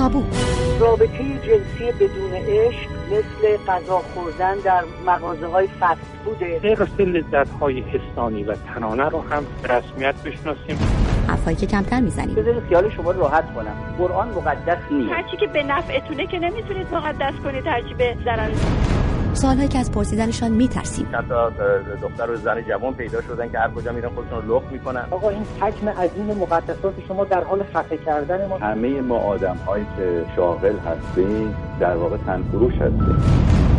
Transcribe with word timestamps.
تابو. 0.00 0.24
رابطه 0.80 1.18
جنسی 1.18 1.92
بدون 2.00 2.32
عشق 2.32 2.90
مثل 3.06 3.64
غذا 3.68 3.98
خوردن 3.98 4.54
در 4.58 4.84
مغازه 5.06 5.46
های 5.46 5.68
فست 5.80 6.00
بوده 6.24 6.58
غیر 6.58 6.82
لذت 6.98 7.50
های 7.60 7.80
حسانی 7.80 8.44
و 8.44 8.54
تنانه 8.54 9.08
رو 9.08 9.20
هم 9.20 9.46
رسمیت 9.64 10.14
بشناسیم. 10.14 10.78
حرفایی 11.28 11.56
که 11.56 11.66
کمتر 11.66 12.00
می‌زنیم. 12.00 12.34
بذارید 12.34 12.62
خیال 12.68 12.90
شما 12.90 13.10
راحت 13.10 13.54
کنم. 13.54 13.94
قرآن 13.98 14.28
مقدس 14.28 14.78
نیست. 14.90 15.12
هرچی 15.12 15.36
که 15.36 15.46
به 15.46 15.62
نفعتونه 15.62 16.26
که 16.26 16.38
نمی‌تونید 16.38 16.94
مقدس 16.94 17.34
کنید 17.44 17.66
هرچی 17.66 17.94
به 17.94 18.16
ضرر. 18.24 18.50
سوالهایی 19.34 19.68
که 19.68 19.78
از 19.78 19.92
پرسیدنشان 19.92 20.50
میترسیم. 20.50 21.06
حتی 21.12 21.34
دختر 22.02 22.30
و 22.30 22.36
زن 22.36 22.62
جوان 22.68 22.94
پیدا 22.94 23.22
شدن 23.22 23.50
که 23.50 23.58
هر 23.58 23.70
کجا 23.70 23.92
میرن 23.92 24.08
خودشون 24.08 24.42
رو 24.42 24.56
لخت 24.56 24.72
می‌کنن. 24.72 25.04
آقا 25.10 25.28
این 25.28 25.44
حجم 25.60 25.88
عظیم 25.88 26.26
مقدسات 26.26 26.94
شما 27.08 27.24
در 27.24 27.44
حال 27.44 27.62
خفه 27.74 27.96
کردن 27.96 28.48
ما 28.48 28.58
همه 28.58 29.00
ما 29.00 29.18
آدم 29.18 29.56
هایی 29.66 29.86
که 29.96 30.24
شاغل 30.36 30.76
هستیم 30.78 31.54
در 31.80 31.96
واقع 31.96 32.16
تنفروش 32.16 32.74
هستیم. 32.74 33.69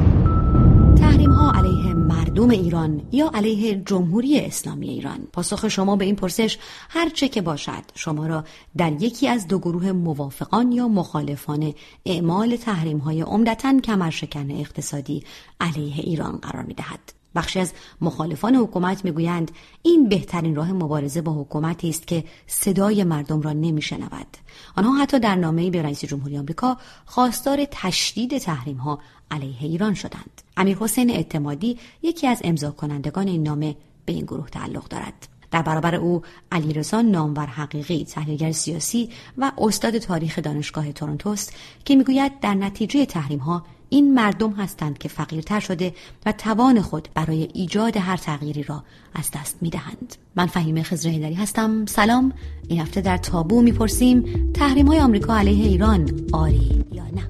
مردم 2.02 2.50
ایران 2.50 3.02
یا 3.12 3.32
علیه 3.34 3.84
جمهوری 3.86 4.40
اسلامی 4.40 4.90
ایران 4.90 5.28
پاسخ 5.34 5.68
شما 5.68 5.96
به 5.96 6.06
این 6.06 6.16
پرسش 6.16 6.58
هر 6.90 7.10
چه 7.10 7.28
که 7.28 7.42
باشد 7.42 7.84
شما 7.96 8.28
را 8.28 8.44
در 8.78 8.92
یکی 8.92 9.28
از 9.28 9.48
دو 9.48 9.60
گروه 9.60 9.92
موافقان 9.92 10.72
یا 10.72 10.88
مخالفان 10.88 11.74
اعمال 12.06 12.56
تحریم 12.56 12.98
های 12.98 13.22
عمدتا 13.22 13.80
کمرشکن 13.80 14.52
اقتصادی 14.52 15.24
علیه 15.60 15.96
ایران 16.04 16.38
قرار 16.38 16.64
می 16.64 16.74
دهد. 16.74 17.21
بخشی 17.36 17.60
از 17.60 17.74
مخالفان 18.02 18.56
حکومت 18.56 19.06
می‌گویند 19.06 19.52
این 19.82 20.10
بهترین 20.10 20.56
راه 20.56 20.72
مبارزه 20.72 21.22
با 21.22 21.34
حکومتی 21.34 21.90
است 21.90 22.08
که 22.08 22.24
صدای 22.48 23.04
مردم 23.04 23.42
را 23.42 23.54
نمیشنود. 23.54 24.28
آنها 24.76 24.94
حتی 24.94 25.20
در 25.20 25.36
نامه‌ای 25.36 25.70
به 25.70 25.82
رئیس 25.82 26.06
جمهوری 26.06 26.38
آمریکا 26.38 26.78
خواستار 27.06 27.66
تشدید 27.72 28.38
تحریم 28.38 28.78
ها 28.78 29.00
علیه 29.32 29.62
ایران 29.62 29.94
شدند. 29.94 30.42
امیر 30.58 30.78
حسین 30.78 31.10
اعتمادی 31.10 31.78
یکی 32.02 32.28
از 32.28 32.42
امضا 32.44 32.72
کنندگان 32.72 33.28
این 33.28 33.44
نامه 33.44 33.76
به 34.06 34.14
این 34.14 34.26
گروه 34.26 34.50
تعلق 34.50 34.88
دارد. 34.88 35.28
در 35.52 35.62
برابر 35.62 35.96
او 35.96 36.22
علیرضا 36.52 37.02
نامور 37.02 37.46
حقیقی 37.46 38.06
تحلیلگر 38.06 38.52
سیاسی 38.52 39.10
و 39.38 39.52
استاد 39.58 39.98
تاریخ 39.98 40.40
دانشگاه 40.40 40.92
تورنتوست 40.92 41.54
که 41.86 41.96
می‌گوید 41.96 42.40
در 42.40 42.54
نتیجه 42.54 43.06
تحریم 43.06 43.40
ها 43.40 43.66
این 43.94 44.14
مردم 44.14 44.52
هستند 44.52 44.98
که 44.98 45.10
فقیرتر 45.10 45.60
شده 45.60 45.94
و 46.26 46.32
توان 46.32 46.82
خود 46.82 47.08
برای 47.14 47.50
ایجاد 47.54 47.98
هر 47.98 48.18
تغییری 48.18 48.64
را 48.64 48.84
از 49.14 49.32
دست 49.32 49.58
می 49.62 49.70
دهند. 49.70 50.16
من 50.36 50.46
فهیم 50.46 50.84
خزر 50.84 51.10
هستم. 51.10 51.86
سلام. 51.86 52.34
این 52.68 52.82
هفته 52.82 53.02
در 53.02 53.18
تابو 53.18 53.62
می‌پرسیم 53.62 54.52
تحریم 54.54 54.88
های 54.88 55.00
آمریکا 55.00 55.38
علیه 55.38 55.68
ایران 55.68 56.12
آری 56.34 56.86
یا 56.92 57.04
نه. 57.04 57.30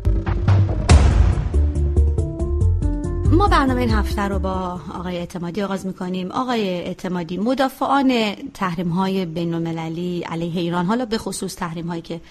ما 3.32 3.48
برنامه 3.48 3.82
این 3.82 3.89
هفته 3.89 4.22
رو 4.22 4.39
با 4.39 4.80
آقای 4.94 5.17
اعتمادی 5.17 5.62
آغاز 5.62 5.86
می‌کنیم. 5.86 6.32
آقای 6.32 6.70
اعتمادی 6.70 7.38
مدافعان 7.38 8.36
تحریم 8.54 8.89
های 8.89 9.26
بین 9.26 9.67
علیه 9.78 10.59
ایران 10.62 10.86
حالا 10.86 11.06
به 11.06 11.17
خصوص 11.17 11.56
تحریم 11.56 11.88
هایی 11.88 12.02
که 12.02 12.22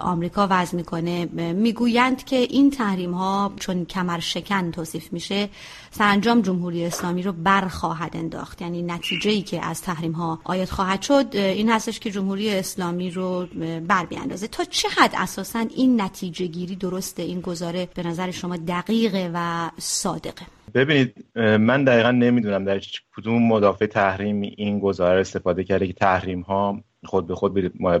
آمریکا 0.00 0.46
وضع 0.50 0.76
می‌کنه. 0.76 1.24
می‌گویند 1.52 2.24
که 2.24 2.36
این 2.36 2.70
تحریم 2.70 3.12
ها 3.12 3.52
چون 3.60 3.84
کمر 3.84 4.18
شکن 4.18 4.70
توصیف 4.70 5.12
میشه 5.12 5.48
سرانجام 5.90 6.40
جمهوری 6.40 6.84
اسلامی 6.84 7.22
رو 7.22 7.32
برخواهد 7.32 8.16
انداخت. 8.16 8.62
یعنی 8.62 8.82
نتیجه 8.82 9.30
ای 9.30 9.42
که 9.42 9.64
از 9.64 9.82
تحریم 9.82 10.12
ها 10.12 10.40
آید 10.44 10.68
خواهد 10.68 11.02
شد 11.02 11.26
این 11.36 11.70
هستش 11.70 12.00
که 12.00 12.10
جمهوری 12.10 12.54
اسلامی 12.54 13.10
رو 13.10 13.46
بر 13.88 14.06
بیاندازه. 14.06 14.46
تا 14.46 14.64
چه 14.64 14.88
حد 14.88 15.10
اساسا 15.16 15.66
این 15.76 16.00
نتیجه 16.00 16.46
گیری 16.46 16.76
درسته؟ 16.76 17.22
این 17.22 17.40
گزاره 17.40 17.88
به 17.94 18.02
نظر 18.02 18.30
شما 18.30 18.56
دقیقه 18.56 19.30
و 19.34 19.70
صادقه؟ 19.78 20.46
ببینید 20.74 21.24
من 21.36 21.84
دقیقا 21.84 22.10
نمی‌دونم 22.10 22.64
در 22.64 22.80
کدوم 23.16 23.48
مدافع 23.48 23.86
تحریم 23.86 24.40
این 24.40 24.80
گزاره 24.80 25.20
استفاده 25.20 25.64
کرده 25.64 25.86
که 25.86 25.92
تحریم 25.92 26.40
ها 26.40 26.80
خود 27.04 27.26
به 27.26 27.34
خود 27.34 27.54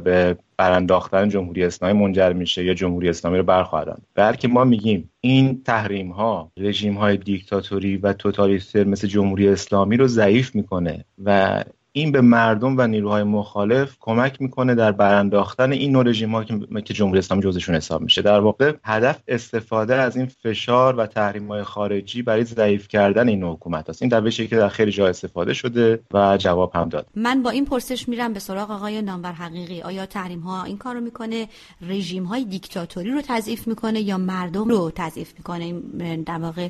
به 0.04 0.36
برانداختن 0.56 1.28
جمهوری 1.28 1.64
اسلامی 1.64 2.00
منجر 2.00 2.32
میشه 2.32 2.64
یا 2.64 2.74
جمهوری 2.74 3.08
اسلامی 3.08 3.38
رو 3.38 3.44
برخواهدند 3.44 4.06
بلکه 4.14 4.48
ما 4.48 4.64
میگیم 4.64 5.10
این 5.20 5.62
تحریم 5.62 6.10
ها 6.10 6.52
رژیم 6.56 6.94
های 6.94 7.16
دیکتاتوری 7.16 7.96
و 7.96 8.12
توتالیتر 8.12 8.84
مثل 8.84 9.08
جمهوری 9.08 9.48
اسلامی 9.48 9.96
رو 9.96 10.06
ضعیف 10.06 10.54
می‌کنه 10.54 11.04
و 11.24 11.64
این 11.92 12.12
به 12.12 12.20
مردم 12.20 12.78
و 12.78 12.86
نیروهای 12.86 13.22
مخالف 13.22 13.96
کمک 14.00 14.42
می‌کنه 14.42 14.74
در 14.74 14.92
برانداختن 14.92 15.72
این 15.72 15.92
نوع 15.92 16.04
رژیم 16.04 16.34
ها 16.34 16.44
که 16.84 16.94
جمهوری 16.94 17.18
اسلامی 17.18 17.42
جزشون 17.42 17.74
حساب 17.74 18.02
میشه. 18.02 18.22
در 18.22 18.40
واقع 18.40 18.72
هدف 18.84 19.22
استفاده 19.28 19.94
از 19.94 20.16
این 20.16 20.26
فشار 20.26 20.96
و 20.96 21.06
تحریم 21.06 21.48
های 21.48 21.62
خارجی 21.62 22.22
برای 22.22 22.44
ضعیف 22.44 22.88
کردن 22.88 23.28
این 23.28 23.42
حکومت 23.42 23.90
است. 23.90 24.02
این 24.02 24.10
روشی 24.10 24.48
که 24.48 24.56
در 24.56 24.68
خیلی 24.68 24.90
جا 24.90 25.08
استفاده 25.08 25.54
شده 25.54 26.00
و 26.14 26.36
جواب 26.36 26.72
هم 26.74 26.88
داد. 26.88 27.06
من 27.16 27.42
با 27.42 27.50
این 27.50 27.64
پرسش 27.64 28.08
میرم 28.08 28.32
به 28.32 28.40
سراغ 28.40 28.70
آقای 28.70 29.02
نامور 29.02 29.32
حقیقی. 29.32 29.82
آیا 29.82 30.06
تحریم 30.06 30.40
ها 30.40 30.64
این 30.64 30.78
کارو 30.78 31.00
می‌کنه؟ 31.00 31.48
رژیم 31.88 32.24
های 32.24 32.44
دیکتاتوری 32.44 33.10
رو 33.10 33.20
تضعیف 33.28 33.68
می‌کنه 33.68 34.00
یا 34.00 34.18
مردم 34.18 34.68
رو 34.68 34.90
تضعیف 34.94 35.32
می‌کنه؟ 35.38 35.74
در 36.26 36.38
واقع 36.38 36.68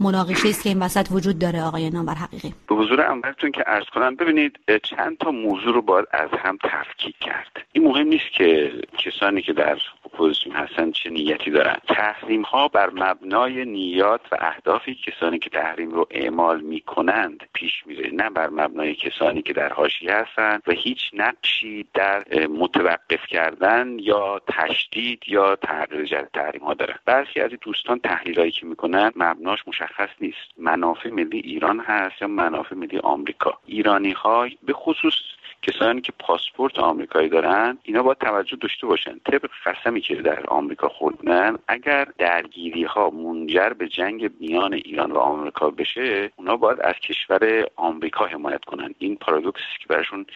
مناقشه 0.00 0.48
است 0.48 0.62
که 0.62 0.68
این 0.68 0.82
وسط 0.82 1.06
وجود 1.10 1.38
داره 1.38 1.62
آقای 1.62 1.90
نامور 1.90 2.14
حقیقی. 2.14 2.54
به 2.68 2.74
حضور 2.74 3.00
اولتون 3.00 3.52
که 3.52 3.62
عرض 3.66 3.84
کنم 3.94 4.16
ببینید 4.16 4.58
چند 4.78 5.18
تا 5.18 5.30
موضوع 5.30 5.74
رو 5.74 5.82
باید 5.82 6.06
از 6.10 6.30
هم 6.38 6.58
تفکیک 6.62 7.18
کرد. 7.20 7.66
این 7.72 7.84
مهم 7.84 8.06
نیست 8.06 8.32
که 8.32 8.72
کسانی 8.98 9.42
که 9.42 9.52
در 9.52 9.78
اپوزیسیون 10.04 10.56
هستن 10.56 10.90
چه 10.90 11.10
نیتی 11.10 11.50
دارن. 11.50 11.76
تحریم 11.88 12.42
ها 12.42 12.68
بر 12.68 12.90
مبنای 12.90 13.64
نیات 13.64 14.20
و 14.32 14.36
اهدافی 14.40 14.94
کسانی 14.94 15.38
که 15.38 15.50
تحریم 15.50 15.90
رو 15.90 16.06
اعمال 16.10 16.60
می‌کنند 16.60 17.48
پیش 17.52 17.86
میره. 17.86 18.10
نه 18.12 18.30
بر 18.30 18.48
مبنای 18.48 18.94
کسانی 18.94 19.42
که 19.42 19.52
در 19.52 19.72
حاشیه 19.72 20.14
هستند 20.14 20.62
و 20.66 20.72
هیچ 20.72 21.10
نقشی 21.12 21.86
در 21.94 22.24
متوقف 22.46 23.26
کردن 23.26 23.96
یا 23.98 24.40
تشدید 24.46 25.22
یا 25.26 25.56
تغییر 25.56 26.04
جهت 26.04 26.28
تحریم 26.34 26.62
ها 26.62 26.74
دارن 26.74 26.98
برخی 27.04 27.40
از 27.40 27.50
دوستان 27.60 27.98
تحلیلایی 27.98 28.50
که 28.50 28.66
می‌کنن 28.66 29.12
مبناش 29.16 29.58
مشخص 29.66 30.08
نیست. 30.20 30.50
منافع 30.58 31.10
ملی 31.10 31.38
ایران 31.38 31.80
هست 31.80 32.22
یا 32.22 32.28
منافع 32.28 32.74
ملی 32.74 32.98
آمریکا. 32.98 33.58
ایرانی 33.66 34.12
های 34.12 34.58
به 34.62 34.72
خصوص 34.72 35.14
کسانی 35.62 36.00
که 36.00 36.12
پاسپورت 36.18 36.78
آمریکایی 36.78 37.28
دارن 37.28 37.78
اینا 37.82 38.02
باید 38.02 38.18
توجه 38.18 38.56
داشته 38.56 38.86
باشن. 38.86 39.18
طبق 39.18 39.50
قسمی 39.64 40.00
که 40.00 40.14
در 40.14 40.46
آمریکا 40.46 40.88
خوردن 40.88 41.58
اگر 41.68 42.08
درگیری 42.18 42.84
ها 42.84 43.10
منجر 43.10 43.68
به 43.68 43.88
جنگ 43.88 44.30
میان 44.40 44.74
ایران 44.74 45.12
و 45.12 45.18
آمریکا 45.18 45.70
بشه 45.70 46.30
اونا 46.36 46.56
باید 46.56 46.80
از 46.80 46.94
کشور 46.94 47.64
آمریکا 47.76 48.26
حمایت 48.26 48.64
کنن. 48.64 48.94
این 48.98 49.16
پارادوکسی 49.16 49.78
که 49.80 49.86
براشون 49.88 50.26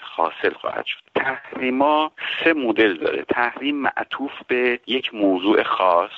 حاصل 0.00 0.52
خواهد 0.52 0.86
شد. 0.86 1.00
تحریما 1.14 2.12
سه 2.44 2.52
مدل 2.52 2.96
داره. 2.96 3.22
تحریم 3.22 3.76
معطوف 3.76 4.32
به 4.48 4.80
یک 4.86 5.14
موضوع 5.14 5.62
خاص. 5.62 6.10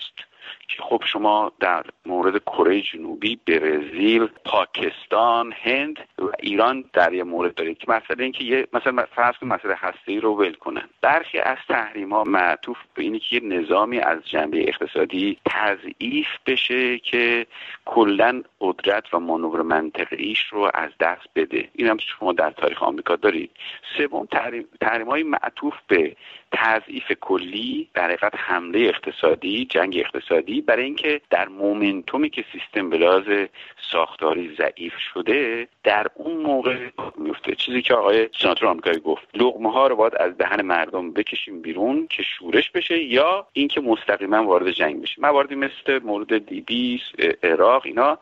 که 0.76 0.82
خب 0.82 1.02
شما 1.06 1.52
در 1.60 1.84
مورد 2.06 2.38
کره 2.44 2.80
جنوبی 2.80 3.40
برزیل 3.46 4.28
پاکستان 4.44 5.52
هند 5.62 5.98
و 6.18 6.24
ایران 6.40 6.84
در 6.92 7.12
یه 7.12 7.24
مورد 7.24 7.54
دارید 7.54 7.78
که 7.78 7.90
مثلا 7.90 8.16
اینکه 8.24 8.44
یه 8.44 8.66
مثلا 8.72 9.06
فرض 9.14 9.34
کن 9.36 9.46
مسئله 9.46 9.74
هسته 9.74 10.20
رو 10.20 10.34
ول 10.34 10.54
کنن. 10.54 10.88
برخی 11.00 11.38
از 11.38 11.56
تحریم 11.68 12.12
ها 12.12 12.24
معطوف 12.24 12.76
به 12.94 13.02
اینه 13.02 13.18
که 13.18 13.36
یه 13.36 13.42
نظامی 13.42 13.98
از 13.98 14.18
جنبه 14.28 14.68
اقتصادی 14.68 15.38
تضعیف 15.46 16.28
بشه 16.46 16.98
که 16.98 17.46
کلا 17.84 18.42
قدرت 18.60 19.14
و 19.14 19.20
مانور 19.20 19.62
منطقیش 19.62 20.44
رو 20.46 20.70
از 20.74 20.90
دست 21.00 21.26
بده. 21.34 21.68
این 21.74 21.88
هم 21.88 21.96
شما 21.98 22.32
در 22.32 22.50
تاریخ 22.50 22.82
آمریکا 22.82 23.16
دارید. 23.16 23.50
سوم 23.96 24.26
تحریم, 24.26 24.68
تحریم 24.80 25.08
های 25.08 25.22
معطوف 25.22 25.74
به 25.88 26.16
تضعیف 26.52 27.12
کلی 27.20 27.88
در 27.94 28.04
حقیقت 28.04 28.32
حمله 28.36 28.78
اقتصادی 28.78 29.64
جنگ 29.64 29.96
اقتصادی 30.04 30.60
برای 30.60 30.84
اینکه 30.84 31.20
در 31.30 31.48
مومنتومی 31.48 32.30
که 32.30 32.44
سیستم 32.52 32.90
به 32.90 33.48
ساختاری 33.92 34.56
ضعیف 34.58 34.92
شده 35.14 35.68
در 35.84 36.06
اون 36.14 36.36
موقع 36.36 36.76
میفته. 37.18 37.54
چیزی 37.54 37.82
که 37.82 37.94
آقای 37.94 38.28
سناتور 38.40 38.68
آمریکایی 38.68 39.00
گفت 39.00 39.22
لغمه 39.34 39.72
ها 39.72 39.86
رو 39.86 39.96
باید 39.96 40.14
از 40.14 40.36
دهن 40.38 40.62
مردم 40.62 41.12
بکشیم 41.12 41.62
بیرون 41.62 42.06
که 42.06 42.22
شورش 42.22 42.70
بشه 42.70 43.02
یا 43.02 43.46
اینکه 43.52 43.80
مستقیما 43.80 44.44
وارد 44.44 44.70
جنگ 44.70 45.02
بشه 45.02 45.22
مواردی 45.22 45.54
مثل 45.54 46.00
مورد 46.02 46.46
دیبیس 46.46 47.00
عراق 47.42 47.82
اینا 47.84 48.18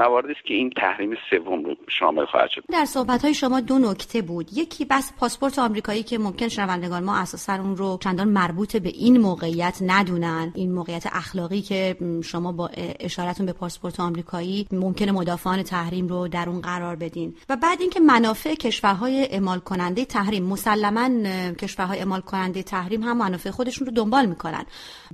مواردی 0.00 0.32
است 0.32 0.44
که 0.44 0.54
این 0.54 0.70
تحریم 0.70 1.10
سوم 1.30 1.64
رو 1.64 1.74
شامل 1.88 2.24
خواهد 2.26 2.50
شد. 2.50 2.62
در 2.72 2.84
صحبت 2.84 3.24
های 3.24 3.34
شما 3.34 3.60
دو 3.60 3.78
نکته 3.78 4.22
بود. 4.22 4.50
یکی 4.52 4.84
بس 4.84 5.12
پاسپورت 5.20 5.58
آمریکایی 5.58 6.02
که 6.02 6.18
ممکن 6.18 6.48
شنوندگان 6.48 7.04
ما 7.04 7.16
اساسا 7.16 7.54
اون 7.54 7.76
رو 7.76 7.98
چندان 8.00 8.28
مربوط 8.28 8.76
به 8.76 8.88
این 8.88 9.18
موقعیت 9.20 9.78
ندونن. 9.82 10.52
این 10.54 10.72
موقعیت 10.72 11.06
اخلاقی 11.12 11.60
که 11.62 11.96
شما 12.24 12.52
با 12.52 12.70
اشارتون 13.00 13.46
به 13.46 13.52
پاسپورت 13.52 14.00
آمریکایی 14.00 14.66
ممکنه 14.72 15.12
مدافعان 15.12 15.62
تحریم 15.62 16.08
رو 16.08 16.28
در 16.28 16.48
اون 16.48 16.60
قرار 16.60 16.96
بدین. 16.96 17.34
و 17.48 17.56
بعد 17.56 17.80
اینکه 17.80 18.00
منافع 18.00 18.54
کشورهای 18.54 19.28
اعمال 19.30 19.58
کننده 19.58 20.04
تحریم 20.04 20.44
مسلما 20.44 21.08
کشورهای 21.52 21.98
اعمال 21.98 22.20
کننده 22.20 22.62
تحریم 22.62 23.02
هم 23.02 23.16
منافع 23.16 23.50
خودشون 23.50 23.86
رو 23.86 23.92
دنبال 23.92 24.26
می‌کنن. 24.26 24.64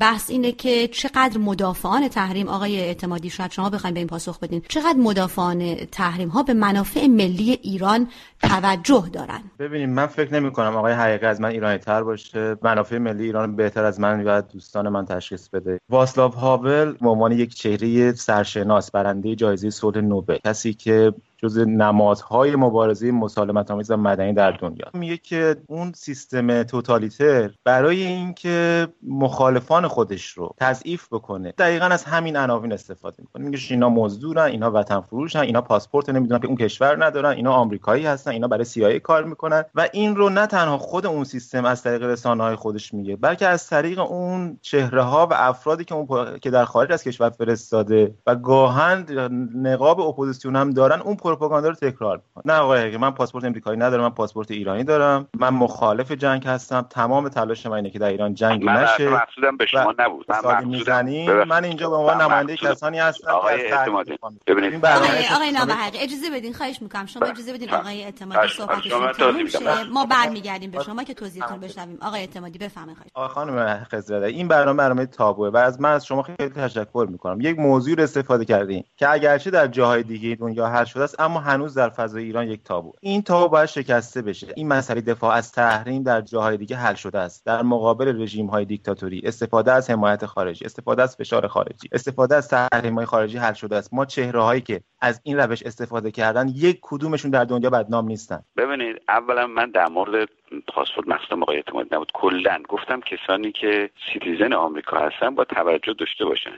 بحث 0.01 0.31
اینه 0.31 0.53
که 0.53 0.89
چقدر 0.89 1.39
مدافعان 1.39 2.09
تحریم 2.09 2.49
آقای 2.49 2.81
اعتمادی 2.81 3.31
شاید 3.31 3.51
شما 3.51 3.71
بخواید 3.71 3.95
به 3.95 4.01
این 4.01 4.09
پاسخ 4.09 4.39
بدین 4.39 4.63
چقدر 4.77 4.99
مدافعان 4.99 5.75
تحریم 5.75 6.29
ها 6.29 6.43
به 6.43 6.55
منافع 6.55 7.07
ملی 7.07 7.59
ایران 7.63 8.09
توجه 8.43 9.09
دارن؟ 9.13 9.41
ببینیم 9.59 9.91
من 9.91 10.07
فکر 10.07 10.35
نمی 10.35 10.51
کنم 10.51 10.77
آقای 10.77 10.93
حقیقی 10.93 11.27
از 11.27 11.41
من 11.41 11.49
ایرانی 11.49 11.79
تر 11.79 12.03
باشه. 12.03 12.57
منافع 12.63 12.99
ملی 12.99 13.25
ایران 13.25 13.57
بهتر 13.57 13.85
از 13.85 14.01
من 14.01 14.25
و 14.25 14.41
دوستان 14.41 14.89
من 14.89 15.07
تشخیص 15.07 15.49
بده. 15.49 15.81
واسلاو 15.89 16.33
هاول 16.33 16.93
به 16.93 17.35
یک 17.35 17.55
چهره 17.55 18.13
سرشناس 18.13 18.91
برنده 18.91 19.35
جایزه 19.35 19.71
صلح 19.71 20.01
نوبل 20.01 20.39
کسی 20.45 20.75
که 20.75 21.13
جز 21.47 21.59
نمادهای 21.59 22.57
مبارزه 22.57 23.11
مسالمت 23.13 23.71
آمیز 23.71 23.91
و 23.91 23.97
مدنی 23.97 24.33
در 24.33 24.51
دنیا. 24.51 24.87
میگه 24.95 25.17
که 25.17 25.57
اون 25.67 25.93
سیستم 25.93 26.63
توتالیتر 26.63 27.51
برای 27.65 28.03
اینکه 28.03 28.89
مخالفان 29.09 29.89
خودش 29.89 30.31
رو 30.31 30.55
تضعیف 30.59 31.09
بکنه 31.13 31.53
دقیقا 31.59 31.87
از 31.87 32.05
همین 32.05 32.37
عناوین 32.37 32.73
استفاده 32.73 33.17
می‌کنه. 33.19 33.45
میگه 33.45 33.59
اینا 33.71 33.89
مزدورن 33.89 34.45
اینا 34.45 34.71
وطن 34.71 35.01
فروشن 35.01 35.41
اینا 35.41 35.61
پاسپورت 35.61 36.09
نمی‌دونن 36.09 36.41
که 36.41 36.47
اون 36.47 36.57
کشور 36.57 37.05
ندارن 37.05 37.31
اینا 37.31 37.53
آمریکایی 37.53 38.07
هستن 38.07 38.31
اینا 38.31 38.49
برای 38.49 38.65
سیایی 38.65 39.01
کار 39.01 39.25
می‌کنن 39.25 39.65
و 39.75 39.89
این 39.93 40.17
رو 40.17 40.29
نه 40.29 40.47
تنها 40.47 40.79
خود 40.79 41.07
اون 41.07 41.25
سیستم 41.25 41.65
از 41.65 41.83
طریق 41.83 42.03
رسانه 42.03 42.43
های 42.43 42.57
خودش 42.57 42.95
میگه 42.95 43.17
بلکه 43.17 43.47
از 43.47 43.67
طریق 43.67 43.99
اون 43.99 44.59
چهره 44.63 45.03
ها 45.03 45.27
و 45.27 45.35
افرادی 45.37 45.85
که 45.85 45.95
اون 45.95 46.39
که 46.39 46.51
در 46.51 46.65
خارج 46.65 46.93
از 46.93 47.05
کشور 47.05 47.31
فرستاده 47.31 48.15
و 48.27 48.35
گاهن 48.35 49.07
نقاب 49.55 50.01
اپوزیسیون 50.01 50.57
هم 50.57 50.71
دارن 50.71 51.01
اون 51.01 51.17
پروپاگاندا 51.37 51.69
رو 51.69 51.75
تکرار 51.75 52.17
می‌کنه. 52.17 52.55
نه 52.55 52.61
آقای 52.61 52.97
من 52.97 53.11
پاسپورت 53.11 53.45
امریکایی 53.45 53.79
ندارم 53.79 54.03
من 54.03 54.11
پاسپورت 54.11 54.51
ایرانی 54.51 54.85
دارم. 54.85 55.29
من 55.39 55.49
مخالف 55.49 56.13
جنگ 56.13 56.47
هستم. 56.47 56.87
تمام 56.91 57.29
تلاش 57.29 57.67
من 57.67 57.73
اینه 57.73 57.91
که 57.91 57.99
در 57.99 58.09
ایران 58.09 58.35
جنگ 58.35 58.65
من 58.65 58.83
نشه 58.83 59.09
مقصودم 59.09 59.57
به 59.57 59.67
شما 59.67 59.95
نبود. 59.99 60.27
من 60.45 60.65
می‌زنی. 60.65 61.29
من 61.29 61.65
اینجا 61.65 61.91
به 61.91 61.97
عنوان 61.97 62.21
نماینده 62.23 62.57
کسانی 62.57 62.99
هستم 62.99 63.31
آقای 63.31 63.73
اعتمادی. 63.73 64.19
ببینید 64.47 64.81
برنامه 64.81 65.35
آقای 65.35 65.53
نامور 65.53 65.73
حقیقی 65.73 65.99
اجازه 65.99 66.31
بدین 66.35 66.55
خواهش 66.55 66.83
می‌کنم. 66.83 67.07
شما 67.07 67.27
اجازه 67.27 67.53
بدین 67.53 67.71
آقای 67.71 68.05
اعتمادی 68.05 68.49
صحبتشون 68.49 69.13
تموم 69.13 69.47
شه. 69.47 69.59
ما 69.93 70.07
برمیگردیم 70.07 70.71
به 70.71 70.83
شما 70.83 71.05
که 71.05 71.15
توضیحتون 71.15 71.61
بشنویم. 71.61 71.99
آقای 72.03 72.21
اعتمادی 72.21 72.59
بفرمایید 72.59 72.97
خواهش 72.97 73.11
آقا 73.15 73.29
خانم 73.29 73.87
خزرده 73.93 74.27
این 74.27 74.49
برنامه 74.49 74.77
برنامه 74.77 75.07
تابوه 75.07 75.49
و 75.49 75.57
از 75.57 75.81
من 75.81 75.93
از 75.93 76.07
شما 76.07 76.23
خیلی 76.23 76.49
تشکر 76.49 77.07
می‌کنم. 77.11 77.41
یک 77.41 77.59
موضوع 77.59 77.95
رو 77.95 78.03
استفاده 78.03 78.45
کردین 78.45 78.85
که 78.97 79.11
اگرچه 79.11 79.51
در 79.51 79.67
جاهای 79.67 80.03
دیگه 80.03 80.35
دنیا 80.35 80.67
حل 80.67 80.85
شده 80.85 81.05
است 81.05 81.16
اما 81.19 81.41
هنوز 81.41 81.75
در 81.75 81.89
فضای 81.89 82.25
ایران 82.25 82.49
یک 82.49 82.65
تابو. 82.65 82.93
این 83.01 83.23
تابو 83.23 83.49
باید 83.49 83.67
شکسته 83.67 84.23
بشه. 84.23 84.53
این 84.57 84.69
مسئله 84.69 85.01
دفاع 85.01 85.35
از 85.35 85.53
تحریم 85.53 86.03
در 86.03 86.21
جاهای 86.21 86.57
دیگه 86.57 86.77
حل 86.77 86.95
شده 86.95 87.19
است. 87.19 87.47
در 87.47 87.63
مقابل 87.63 88.23
رژیم 88.23 88.47
های 88.47 88.65
دیکتاتوری 88.65 89.23
استفاده 89.25 89.73
از 89.73 89.91
حمایت 89.91 90.27
خارجی 90.27 90.65
استفاده 90.65 91.03
از 91.03 91.17
فشار 91.17 91.49
خارجی 91.49 91.89
استفاده 91.93 92.37
از 92.37 92.49
تحریم 92.49 92.95
های 92.95 93.07
خارجی 93.07 93.39
حل 93.39 93.53
شده 93.53 93.77
است. 93.77 93.95
ما 93.95 94.05
چهره 94.05 94.43
هایی 94.43 94.61
که 94.61 94.81
از 95.07 95.21
این 95.25 95.37
روش 95.37 95.63
استفاده 95.63 96.11
کردن 96.11 96.49
یک 96.49 96.79
کدومشون 96.83 97.31
در 97.31 97.45
دنیا 97.45 97.71
بدنام 97.71 98.07
نیستن. 98.07 98.43
ببینید 98.57 99.03
اولا 99.09 99.47
من 99.47 99.71
در 99.71 99.89
مورد 99.89 100.29
پاسپورت 100.69 101.09
مقصدم 101.09 101.43
آقای 101.43 101.57
اعتماد 101.57 101.95
نبود. 101.95 102.13
کلا 102.15 102.63
گفتم 102.69 103.01
کسانی 103.01 103.53
که 103.53 103.91
citizen 104.13 104.53
آمریکا 104.53 104.99
هستن 104.99 105.35
با 105.35 105.45
توجه 105.45 105.93
داشته 105.93 106.25
باشن. 106.25 106.51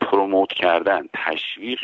promote 0.00 0.52
کردن 0.52 1.08
تشویق 1.12 1.80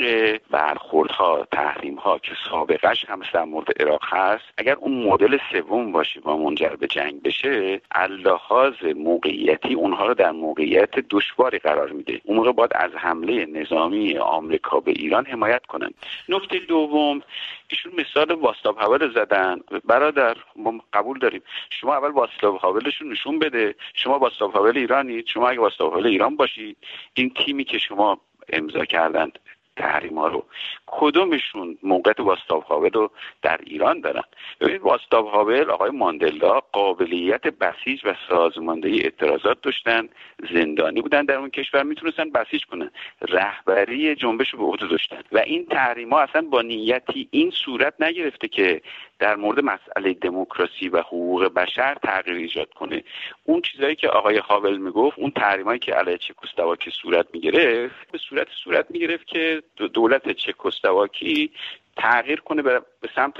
برخوردها 0.51 1.47
تحریم 1.53 1.95
ها 1.95 2.19
که 2.19 2.33
سابقش 2.51 3.05
هم 3.09 3.21
در 3.35 3.45
مورد 3.45 3.83
عراق 3.83 4.01
هست. 4.05 4.45
اگر 4.59 4.75
اون 4.75 5.09
مدل 5.09 5.39
سوم 5.53 5.93
باشه 5.93 6.21
و 6.21 6.37
منجر 6.37 6.77
به 6.81 6.87
جنگ 6.87 7.23
بشه 7.23 7.81
از 7.91 8.12
لحاظ 8.12 8.75
موقعیتی 8.97 9.75
اونها 9.75 10.07
رو 10.07 10.15
در 10.15 10.31
موقعیت 10.31 10.91
دشواری 11.11 11.59
قرار 11.59 11.91
میده. 11.91 12.21
اون 12.25 12.37
موقع 12.37 12.53
باید 12.53 12.71
از 12.75 12.91
حمله 12.97 13.47
نظامی 13.47 14.19
آمریکا 14.19 14.81
به 14.81 14.91
ایران 14.91 15.27
حمایت 15.27 15.67
کنن 15.67 15.91
نکته 16.29 16.59
دوم 16.59 17.23
ایشون 17.69 17.93
مثال 17.99 18.33
واستاب 18.33 18.77
هاول 18.79 19.13
زدن. 19.15 19.61
برادر 19.85 20.37
ما 20.57 20.81
قبول 20.93 21.19
داریم. 21.19 21.43
شما 21.71 21.95
اول 21.95 22.11
واستاب 22.11 22.57
هاولشون 22.57 23.13
نشون 23.13 23.39
بده. 23.39 23.75
شما 23.95 24.19
واستاب 24.19 24.53
هاول 24.53 24.79
ایرانید. 24.79 25.27
شما 25.27 25.49
اگه 25.49 25.61
واستاب 25.61 25.93
هاول 25.93 26.07
ایران 26.07 26.37
باشید 26.37 26.77
این 27.15 27.35
تیمی 27.35 27.65
که 27.65 27.79
شما 27.79 28.21
امضا 28.49 28.85
کردند 28.85 29.39
تحریم 29.77 30.19
ها 30.19 30.29
رو 30.29 30.45
کدومشون 30.87 31.79
موقعیت 31.83 32.21
واستاو 32.21 32.61
هاول 32.61 32.91
رو 32.91 33.11
در 33.43 33.61
ایران 33.67 34.01
دارن؟ 34.01 34.23
ببینید 34.61 34.83
واستاو 34.83 35.29
هاول 35.29 35.71
آقای 35.71 35.91
ماندلا 35.91 36.62
قابلیت 36.73 37.43
بسیج 37.43 38.01
و 38.05 38.15
سازماندهی 38.29 39.01
اعتراضات 39.01 39.63
داشتن 39.63 40.09
زندانی 40.55 41.03
بودن 41.03 41.25
در 41.25 41.35
اون 41.35 41.51
کشور 41.51 41.83
می‌تونستن 41.83 42.31
بسیج 42.31 42.65
کنن. 42.65 42.91
رهبری 43.29 44.15
جنبش 44.15 44.51
رو 44.51 44.59
به 44.59 44.65
عهده 44.65 44.87
داشتن. 44.87 45.21
و 45.33 45.39
این 45.39 45.67
تحریم 45.67 46.11
ها 46.11 46.21
اصلا 46.21 46.43
با 46.43 46.63
نیتی 46.63 47.29
این 47.31 47.51
صورت 47.51 47.95
نگرفته 48.01 48.49
که 48.49 48.83
در 49.19 49.37
مورد 49.37 49.61
مسئله 49.61 50.15
دموکراسی 50.15 50.89
و 50.89 51.01
حقوق 51.01 51.45
بشر 51.45 51.95
تغییر 51.95 52.37
ایجاد 52.37 52.73
کنه. 52.75 53.05
اون 53.45 53.63
چیزایی 53.63 53.95
که 53.95 54.09
آقای 54.09 54.39
هاول 54.39 54.79
می‌گفت 54.79 55.19
اون 55.19 55.31
تحریمایی 55.31 55.79
که 55.79 55.95
علیه 55.95 56.19
چکسلواکی 56.19 56.91
صورت 56.91 57.27
می‌گرفت 57.33 58.13
به 58.13 58.19
صورت 58.19 58.49
صورت 58.65 58.91
می‌گرفت 58.91 59.27
که 59.27 59.63
دولت 59.95 60.31
چکسلواکی 60.33 61.51
تغییر 61.97 62.41
کنه 62.41 62.63
به 62.63 62.83
سمت 63.15 63.35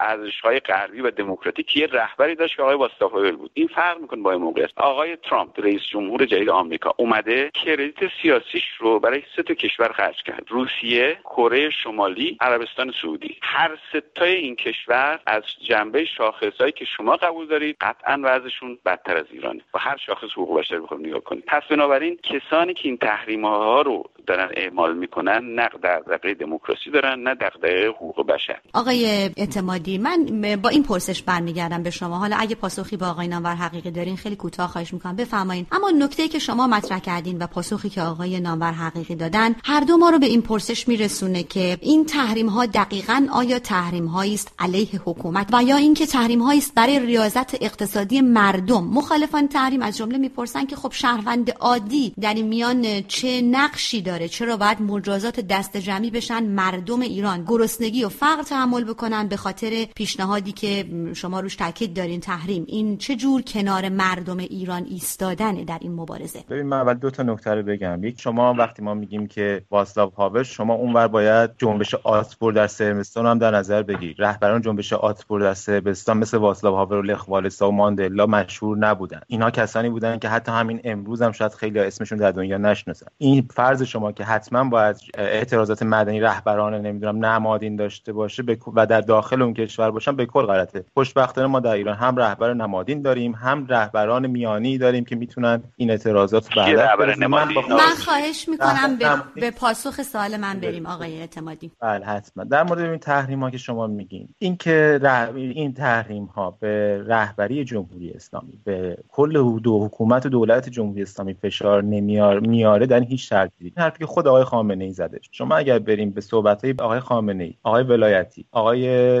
ارزش 0.00 0.40
های 0.40 0.60
غربی 0.60 1.00
و 1.00 1.10
دموکراتیک. 1.10 1.76
یه 1.76 1.86
رهبری 1.86 2.34
داشت 2.34 2.56
که 2.56 2.62
آقای 2.62 2.76
واستافاول 2.76 3.36
بود. 3.36 3.50
این 3.54 3.66
فرق 3.66 4.00
می‌کنه 4.00 4.22
با 4.22 4.32
این 4.32 4.40
موقعیت 4.40 4.70
آقای 4.76 5.16
ترامپ 5.16 5.60
رئیس 5.60 5.82
جمهور 5.90 6.24
جدید 6.26 6.48
آمریکا 6.48 6.94
اومده 6.96 7.50
کردیت 7.64 7.98
سیاسیش 8.22 8.64
رو 8.78 9.00
برای 9.00 9.22
سه 9.36 9.42
تا 9.42 9.54
کشور 9.54 9.92
خرج 9.92 10.22
کرد. 10.22 10.44
روسیه 10.48 11.18
کره 11.24 11.70
شمالی 11.70 12.36
عربستان 12.40 12.92
سعودی. 13.02 13.36
هر 13.42 13.78
ستای 13.88 14.34
این 14.34 14.56
کشور 14.56 15.20
از 15.26 15.42
جنبه 15.68 16.04
شاخصهایی 16.04 16.72
که 16.72 16.84
شما 16.96 17.16
قبول 17.16 17.46
دارید 17.46 17.76
قطعا 17.80 18.20
وضعشون 18.24 18.78
بدتر 18.86 19.16
از 19.16 19.26
ایرانه. 19.30 19.60
و 19.74 19.78
هر 19.78 19.96
شاخص 19.96 20.32
حقوق 20.32 20.58
بشر 20.58 20.80
بخوام 20.80 21.06
نگاه 21.06 21.20
کنید 21.20 21.44
پس 21.46 21.62
بنابراین 21.70 22.18
کسانی 22.22 22.74
که 22.74 22.88
این 22.88 22.96
تحریم 22.96 23.44
ها 23.44 23.82
رو 23.82 24.04
دارن 24.26 24.50
اعمال 24.56 24.94
می‌کنن 24.96 25.54
نه 25.54 25.68
دغدغه 25.82 26.34
دموکراسی 26.34 26.90
دارن 26.90 27.22
نه 27.22 27.34
دغدغه 27.34 27.88
حقوق 27.88 28.26
بشر. 28.26 28.58
آقای 28.74 28.95
اعتمادی 29.04 29.98
من 29.98 30.26
با 30.62 30.68
این 30.68 30.82
پرسش 30.82 31.22
برمیگردم 31.22 31.82
به 31.82 31.90
شما. 31.90 32.18
حالا 32.18 32.36
اگه 32.38 32.54
پاسخی 32.54 32.96
با 32.96 33.06
آقای 33.06 33.28
نامور 33.28 33.54
حقیقی 33.54 33.90
دارین 33.90 34.16
خیلی 34.16 34.36
کوتاه 34.36 34.68
خواهش 34.68 34.92
می‌کنم. 34.92 35.16
بفرمایید 35.16 35.66
اما 35.72 35.90
نکته 35.90 36.28
که 36.28 36.38
شما 36.38 36.66
مطرح 36.66 36.98
کردین 36.98 37.38
و 37.38 37.46
پاسخی 37.46 37.88
که 37.88 38.02
آقای 38.02 38.40
نامور 38.40 38.72
حقیقی 38.72 39.14
دادن 39.14 39.54
هر 39.64 39.80
دو 39.80 39.96
ما 39.96 40.10
رو 40.10 40.18
به 40.18 40.26
این 40.26 40.42
پرسش 40.42 40.88
میرسونه 40.88 41.42
که 41.42 41.78
این 41.80 42.04
تحریم 42.04 42.48
ها 42.48 42.66
دقیقا 42.66 43.26
آیا 43.32 43.58
تحریم 43.58 44.06
هایی 44.06 44.34
است 44.34 44.52
علیه 44.58 45.00
حکومت 45.04 45.48
و 45.52 45.62
یا 45.62 45.76
اینکه 45.76 46.06
تحریم 46.06 46.42
هایی 46.42 46.58
است 46.58 46.74
برای 46.74 46.98
ریاضت 46.98 47.62
اقتصادی 47.62 48.20
مردم؟ 48.20 48.84
مخالفان 48.84 49.48
تحریم 49.48 49.82
از 49.82 49.96
جمله 49.96 50.18
می‌پرسن 50.18 50.66
که 50.66 50.76
خب 50.76 50.92
شهروند 50.92 51.50
عادی 51.50 52.14
در 52.20 52.34
این 52.34 52.46
میان 52.46 53.02
چه 53.02 53.40
نقشی 53.42 54.02
داره؟ 54.02 54.28
چرا 54.28 54.56
باید 54.56 54.82
مجازات 54.82 55.40
دست 55.40 55.76
جمعی 55.76 56.10
بشن؟ 56.10 56.42
مردم 56.42 57.00
ایران 57.00 57.44
گرسنگی 57.44 58.04
و 58.04 58.08
فقر 58.08 58.42
تحمل 58.42 58.84
بکنن 58.86 59.28
به 59.28 59.36
خاطر 59.36 59.86
پیشنهادی 59.96 60.52
که 60.52 60.84
شما 61.14 61.40
روش 61.40 61.56
تاکید 61.56 61.94
دارین 61.94 62.20
تحریم. 62.20 62.64
این 62.68 62.98
چه 62.98 63.16
جور 63.16 63.42
کنار 63.42 63.88
مردم 63.88 64.38
ایران 64.38 64.84
ایستادنه 64.84 65.64
در 65.64 65.78
این 65.80 65.92
مبارزه؟ 65.92 66.44
ببین 66.50 66.66
من 66.66 66.76
اول 66.76 66.94
دو 66.94 67.10
تا 67.10 67.22
نکته 67.22 67.54
رو 67.54 67.62
بگم. 67.62 68.04
یک 68.04 68.20
شما 68.20 68.54
وقتی 68.54 68.82
ما 68.82 68.94
میگیم 68.94 69.26
که 69.26 69.62
واسلاو 69.70 70.10
هاول 70.10 70.42
شما 70.42 70.74
اونور 70.74 71.08
باید 71.08 71.50
جنبش 71.58 71.94
آتپور 71.94 72.52
در 72.52 72.66
سرمستان 72.66 73.26
هم 73.26 73.38
در 73.38 73.50
نظر 73.50 73.82
بگیرید 73.82 74.16
رهبران 74.18 74.60
جنبش 74.60 74.92
آتپور 74.92 75.40
در 75.40 75.54
سرمستان 75.54 76.18
مثل 76.18 76.36
واسلاو 76.36 76.76
هاول 76.76 76.96
و 76.96 77.02
لخ 77.02 77.28
والسا 77.28 77.68
و 77.68 77.72
ماندلا 77.72 78.26
مشهور 78.26 78.78
نبودن. 78.78 79.20
اینها 79.26 79.50
کسانی 79.50 79.88
بودن 79.88 80.18
که 80.18 80.28
حتی 80.28 80.52
همین 80.52 80.80
امروز 80.84 81.22
هم 81.22 81.32
شاید 81.32 81.52
خیلی 81.52 81.78
اسمشون 81.78 82.18
در 82.18 82.30
دنیا 82.30 82.58
نشناسن. 82.58 83.06
این 83.18 83.48
فرض 83.54 83.82
شما 83.82 84.12
که 84.12 84.24
حتما 84.24 84.64
باید 84.64 84.96
اعتراضات 85.14 85.82
مدنی 85.82 86.20
رهبران 86.20 86.74
نمی‌دونم 86.74 87.24
نمادین 87.24 87.76
داشته 87.76 88.12
باشه 88.12 88.42
به 88.42 88.56
و 88.76 88.86
در 88.86 89.00
داخل 89.00 89.42
اون 89.42 89.54
کشور 89.54 89.90
باشن 89.90 90.16
به 90.16 90.26
کل 90.26 90.42
غلطه. 90.42 90.84
خوشبختانه 90.94 91.46
ما 91.46 91.60
در 91.60 91.72
ایران 91.72 91.96
هم 91.96 92.16
رهبر 92.16 92.54
نمادین 92.54 93.02
داریم 93.02 93.34
هم 93.34 93.66
رهبران 93.66 94.26
میانی 94.26 94.78
داریم 94.78 95.04
که 95.04 95.16
می‌تونن 95.16 95.62
این 95.76 95.90
اعتراضات 95.90 96.56
من, 96.58 97.48
من 97.68 97.78
خواهش 98.04 98.48
می‌کنم 98.48 98.96
به, 98.98 99.40
به 99.40 99.50
پاسخ 99.50 100.02
سوال 100.02 100.36
من 100.36 100.60
بریم 100.60 100.86
آقای 100.86 101.20
اعتمادی. 101.20 101.70
بله 101.80 102.06
حتما. 102.06 102.44
در 102.44 102.62
مورد 102.62 102.80
این 102.80 102.98
تحریم 102.98 103.40
ها 103.40 103.50
که 103.50 103.58
شما 103.58 103.86
میگین 103.86 104.28
این 104.38 104.56
که 104.56 105.00
این 105.34 105.74
تحریم 105.74 106.24
ها 106.24 106.56
به 106.60 107.04
رهبری 107.06 107.64
جمهوری 107.64 108.10
اسلامی 108.10 108.52
به 108.64 108.98
کل 109.08 109.60
دو 109.60 109.84
حکومت 109.84 110.26
و 110.26 110.28
دولت 110.28 110.68
جمهوری 110.68 111.02
اسلامی 111.02 111.34
فشار 111.34 111.82
نمیار 111.82 112.40
میاره 112.40 112.86
در 112.86 113.00
هیچ 113.00 113.28
شرطی 113.28 113.52
این 113.64 113.72
حرفی 113.76 113.98
که 113.98 114.06
خود 114.06 114.28
آقای 114.28 114.44
خامنه 114.44 114.84
ای 114.84 114.90
زده. 114.90 115.20
شما 115.32 115.56
اگر 115.56 115.78
بریم 115.78 116.10
به 116.10 116.20
صحبت 116.20 116.64
های 116.64 116.74
آقای 116.78 117.00
خامنه 117.00 117.44
ای 117.44 117.54
آقای 117.62 117.82
ولایتی 117.82 118.44
آقای 118.52 118.65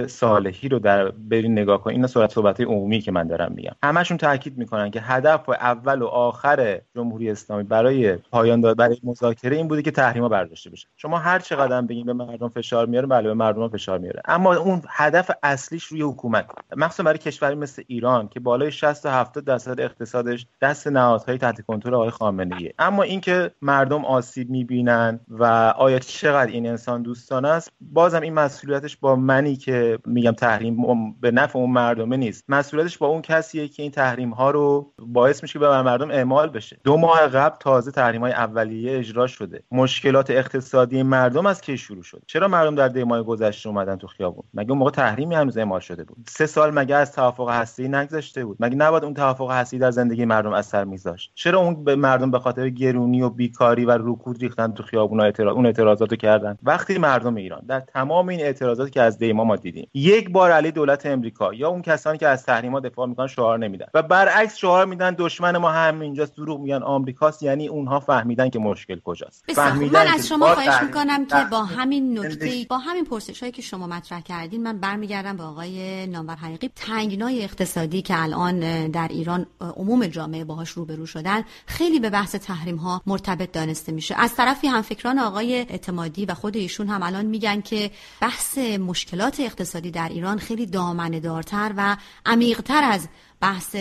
صالحی 0.06 0.68
رو 0.68 0.78
در 0.78 1.08
برین 1.08 1.52
نگاه 1.52 1.82
کنید 1.82 1.96
این 1.96 2.06
صورت 2.06 2.32
صحبت 2.32 2.60
عمومی 2.60 3.00
که 3.00 3.12
من 3.12 3.26
دارم 3.26 3.52
میگم. 3.52 3.72
همشون 3.82 4.16
تاکید 4.16 4.58
می‌کنن 4.58 4.90
که 4.90 5.00
هدف 5.00 5.48
و 5.48 5.52
اول 5.52 6.02
و 6.02 6.06
آخر 6.06 6.80
جمهوری 6.94 7.30
اسلامی 7.30 7.62
برای 7.62 8.16
پایان 8.16 8.60
داد 8.60 8.76
برای 8.76 9.00
مذاکره 9.02 9.56
این 9.56 9.68
بوده 9.68 9.82
که 9.82 9.90
تحریما 9.90 10.28
برداشته 10.28 10.70
بشه. 10.70 10.88
شما 10.96 11.18
هر 11.18 11.38
چقدر 11.38 11.82
بگین 11.82 12.06
به 12.06 12.12
مردم 12.12 12.48
فشار 12.48 12.86
میاره 12.86 13.06
بله 13.06 13.28
به 13.28 13.34
مردم 13.34 13.68
فشار 13.68 13.98
میاره. 13.98 14.22
اما 14.24 14.56
اون 14.56 14.82
هدف 14.88 15.30
اصلیش 15.42 15.84
روی 15.84 16.02
حکومت. 16.02 16.46
مخصوصا 16.76 17.02
برای 17.02 17.18
کشوری 17.18 17.54
مثل 17.54 17.82
ایران 17.86 18.28
که 18.28 18.40
بالای 18.40 18.72
60 18.72 19.02
تا 19.02 19.10
70 19.10 19.44
درصد 19.44 19.80
اقتصادش 19.80 20.46
دست 20.60 20.86
نهادهای 20.86 21.38
تحت 21.38 21.60
کنترل 21.60 21.94
آقای 21.94 22.10
خامنه 22.10 22.56
ای 22.56 22.72
اما 22.78 23.02
اینکه 23.02 23.50
مردم 23.62 24.04
آسیب 24.04 24.50
می‌بینن 24.50 25.20
و 25.28 25.44
آیا 25.76 25.98
چقدر 25.98 26.50
این 26.50 26.66
انسان 26.66 27.02
دوستانه 27.02 27.48
است 27.48 27.72
بازم 27.80 28.20
این 28.20 28.34
مسئولیتش 28.34 28.96
با 28.96 29.16
منی 29.26 29.56
که 29.56 29.98
میگم 30.06 30.32
تحریم 30.32 30.76
به 31.20 31.30
نفع 31.30 31.58
اون 31.58 31.70
مردمه 31.70 32.16
نیست. 32.16 32.44
مسئولیتش 32.48 32.98
با 32.98 33.06
اون 33.06 33.22
کسیه 33.22 33.68
که 33.68 33.82
این 33.82 33.92
تحریم 33.92 34.30
ها 34.30 34.50
رو 34.50 34.92
باعث 34.98 35.42
میشه 35.42 35.52
که 35.52 35.58
به 35.58 35.82
مردم 35.82 36.10
اعمال 36.10 36.48
بشه. 36.48 36.78
دو 36.84 36.96
ماه 36.96 37.26
قبل 37.26 37.56
تازه 37.60 37.90
تحریم 37.90 38.20
های 38.20 38.32
اولیه 38.32 38.98
اجرا 38.98 39.26
شده. 39.26 39.62
مشکلات 39.72 40.30
اقتصادی 40.30 41.02
مردم 41.02 41.46
از 41.46 41.60
کی 41.60 41.78
شروع 41.78 42.02
شد؟ 42.02 42.22
چرا 42.26 42.48
مردم 42.48 42.74
در 42.74 42.88
دی 42.88 43.04
ماه 43.04 43.22
گذشته 43.22 43.68
اومدن 43.68 43.96
تو 43.96 44.06
خیابون؟ 44.06 44.44
مگه 44.54 44.70
اون 44.70 44.78
موقع 44.78 44.90
تحریمی 44.90 45.34
هنوز 45.34 45.58
اعمال 45.58 45.80
شده 45.80 46.04
بود؟ 46.04 46.16
سه 46.28 46.46
سال 46.46 46.74
مگه 46.74 46.96
از 46.96 47.12
توافق 47.12 47.50
هستی 47.50 47.88
نگذشته 47.88 48.44
بود؟ 48.44 48.56
مگه 48.60 48.76
نباید 48.76 49.04
اون 49.04 49.14
توافق 49.14 49.50
هستی 49.50 49.78
در 49.78 49.90
زندگی 49.90 50.24
مردم 50.24 50.52
اثر 50.52 50.84
میذاشت؟ 50.84 51.32
چرا 51.34 51.58
اون 51.58 51.84
به 51.84 51.96
مردم 51.96 52.30
به 52.30 52.38
خاطر 52.38 52.68
گرونی 52.68 53.22
و 53.22 53.30
بیکاری 53.30 53.84
و 53.84 53.98
رکود 54.00 54.42
ریختن 54.42 54.72
تو 54.72 54.82
خیابون 54.82 55.20
اعتراض 55.20 55.54
اون 55.54 55.66
اعتراضاتو 55.66 56.16
کردن؟ 56.16 56.58
وقتی 56.62 56.98
مردم 56.98 57.34
ایران 57.34 57.62
در 57.68 57.80
تمام 57.80 58.28
این 58.28 58.40
اعتراضاتی 58.40 58.90
که 58.90 59.02
از 59.02 59.15
دیما 59.18 59.44
ما 59.44 59.56
دیدیم. 59.56 59.88
یک 59.94 60.30
بار 60.30 60.50
علی 60.50 60.70
دولت 60.70 61.06
امریکا 61.06 61.54
یا 61.54 61.68
اون 61.68 61.82
کسانی 61.82 62.18
که 62.18 62.28
از 62.28 62.44
تحریما 62.44 62.80
دفاع 62.80 63.06
می‌کنن 63.06 63.26
شعار 63.26 63.58
نمیدن. 63.58 63.86
و 63.94 64.02
برعکس 64.02 64.56
شعار 64.56 64.86
میدن 64.86 65.14
دشمن 65.18 65.56
ما 65.56 65.70
همینجاست 65.70 66.36
دروغ 66.36 66.60
میگن 66.60 66.82
آمریکاست 66.82 67.42
یعنی 67.42 67.68
اونها 67.68 68.00
فهمیدن 68.00 68.48
که 68.48 68.58
مشکل 68.58 69.00
کجاست. 69.04 69.44
فهمیدن 69.52 70.06
من 70.06 70.14
از 70.14 70.28
شما 70.28 70.54
خواهش 70.54 70.82
می‌کنم 70.82 71.26
که 71.26 71.36
با 71.50 71.64
همین 71.64 72.18
نکته 72.18 72.66
با 72.68 72.78
همین 72.78 73.04
پرسش 73.04 73.40
هایی 73.40 73.52
که 73.52 73.62
شما 73.62 73.86
مطرح 73.86 74.20
کردین 74.20 74.62
من 74.62 74.78
برمیگردم 74.78 75.36
به 75.36 75.42
آقای 75.42 76.06
نامور 76.06 76.34
حقیقی. 76.34 76.70
تنگنای 76.76 77.44
اقتصادی 77.44 78.02
که 78.02 78.22
الان 78.22 78.88
در 78.88 79.08
ایران 79.10 79.46
عموم 79.76 80.06
جامعه 80.06 80.44
باهاش 80.44 80.70
روبرو 80.70 81.06
شدن 81.06 81.42
خیلی 81.66 82.00
به 82.00 82.10
بحث 82.10 82.34
تحریم 82.34 82.76
ها 82.76 83.02
مرتبط 83.06 83.52
دانسته 83.52 83.92
میشه. 83.92 84.14
از 84.18 84.34
طرفی 84.34 84.66
هم 84.66 84.82
فکران 84.82 85.18
آقای 85.18 85.54
اعتمادی 85.54 86.26
و 86.26 86.34
خود 86.34 86.56
ایشون 86.56 86.86
هم 86.86 87.02
الان 87.02 87.26
میگن 87.26 87.60
که 87.60 87.90
بحث 88.20 88.58
مشکلات 89.06 89.40
اقتصادی 89.40 89.90
در 89.90 90.08
ایران 90.08 90.38
خیلی 90.38 90.66
دامنه 90.66 91.20
دارتر 91.20 91.72
و 91.76 91.96
عمیقتر 92.26 92.80
از 92.92 93.08
بحث 93.42 93.76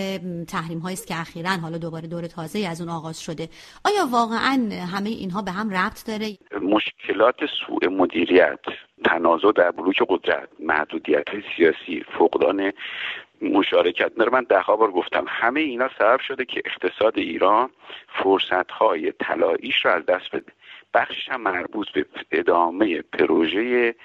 تحریم 0.48 0.80
هایی 0.80 0.94
است 0.94 1.08
که 1.08 1.22
اخیرا 1.22 1.50
حالا 1.50 1.78
دوباره 1.78 2.08
دور 2.08 2.28
تازه 2.28 2.68
از 2.68 2.82
اون 2.82 2.90
آغاز 2.90 3.22
شده. 3.22 3.50
آیا 3.86 4.08
واقعا 4.12 4.70
همه 4.94 5.10
اینها 5.10 5.42
به 5.42 5.52
هم 5.52 5.70
ربط 5.70 6.08
داره؟ 6.08 6.38
مشکلات 6.62 7.36
سوء 7.46 7.90
مدیریت 7.90 8.60
تنازع 9.06 9.52
در 9.52 9.72
بلوک 9.72 10.04
قدرت 10.10 10.50
محدودیت 10.60 11.28
سیاسی 11.56 12.04
فقدان 12.20 12.72
مشارکت. 13.42 14.12
نره 14.18 14.30
من 14.30 14.46
ده 14.50 14.64
بار 14.68 14.92
گفتم 14.92 15.26
همه 15.28 15.60
اینا 15.60 15.90
سبب 16.00 16.20
شده 16.20 16.46
که 16.46 16.62
اقتصاد 16.66 17.18
ایران 17.18 17.70
فرصت 18.24 18.72
های 18.72 19.12
طلاییش 19.12 19.86
رو 19.86 19.92
از 19.92 20.06
دست 20.06 20.32
بده. 20.34 20.52
بخشش 20.94 21.30
هم 21.30 21.42
مربوط 21.42 21.88
به 21.92 22.06
ادامه 22.32 23.02
پروژه 23.02 23.96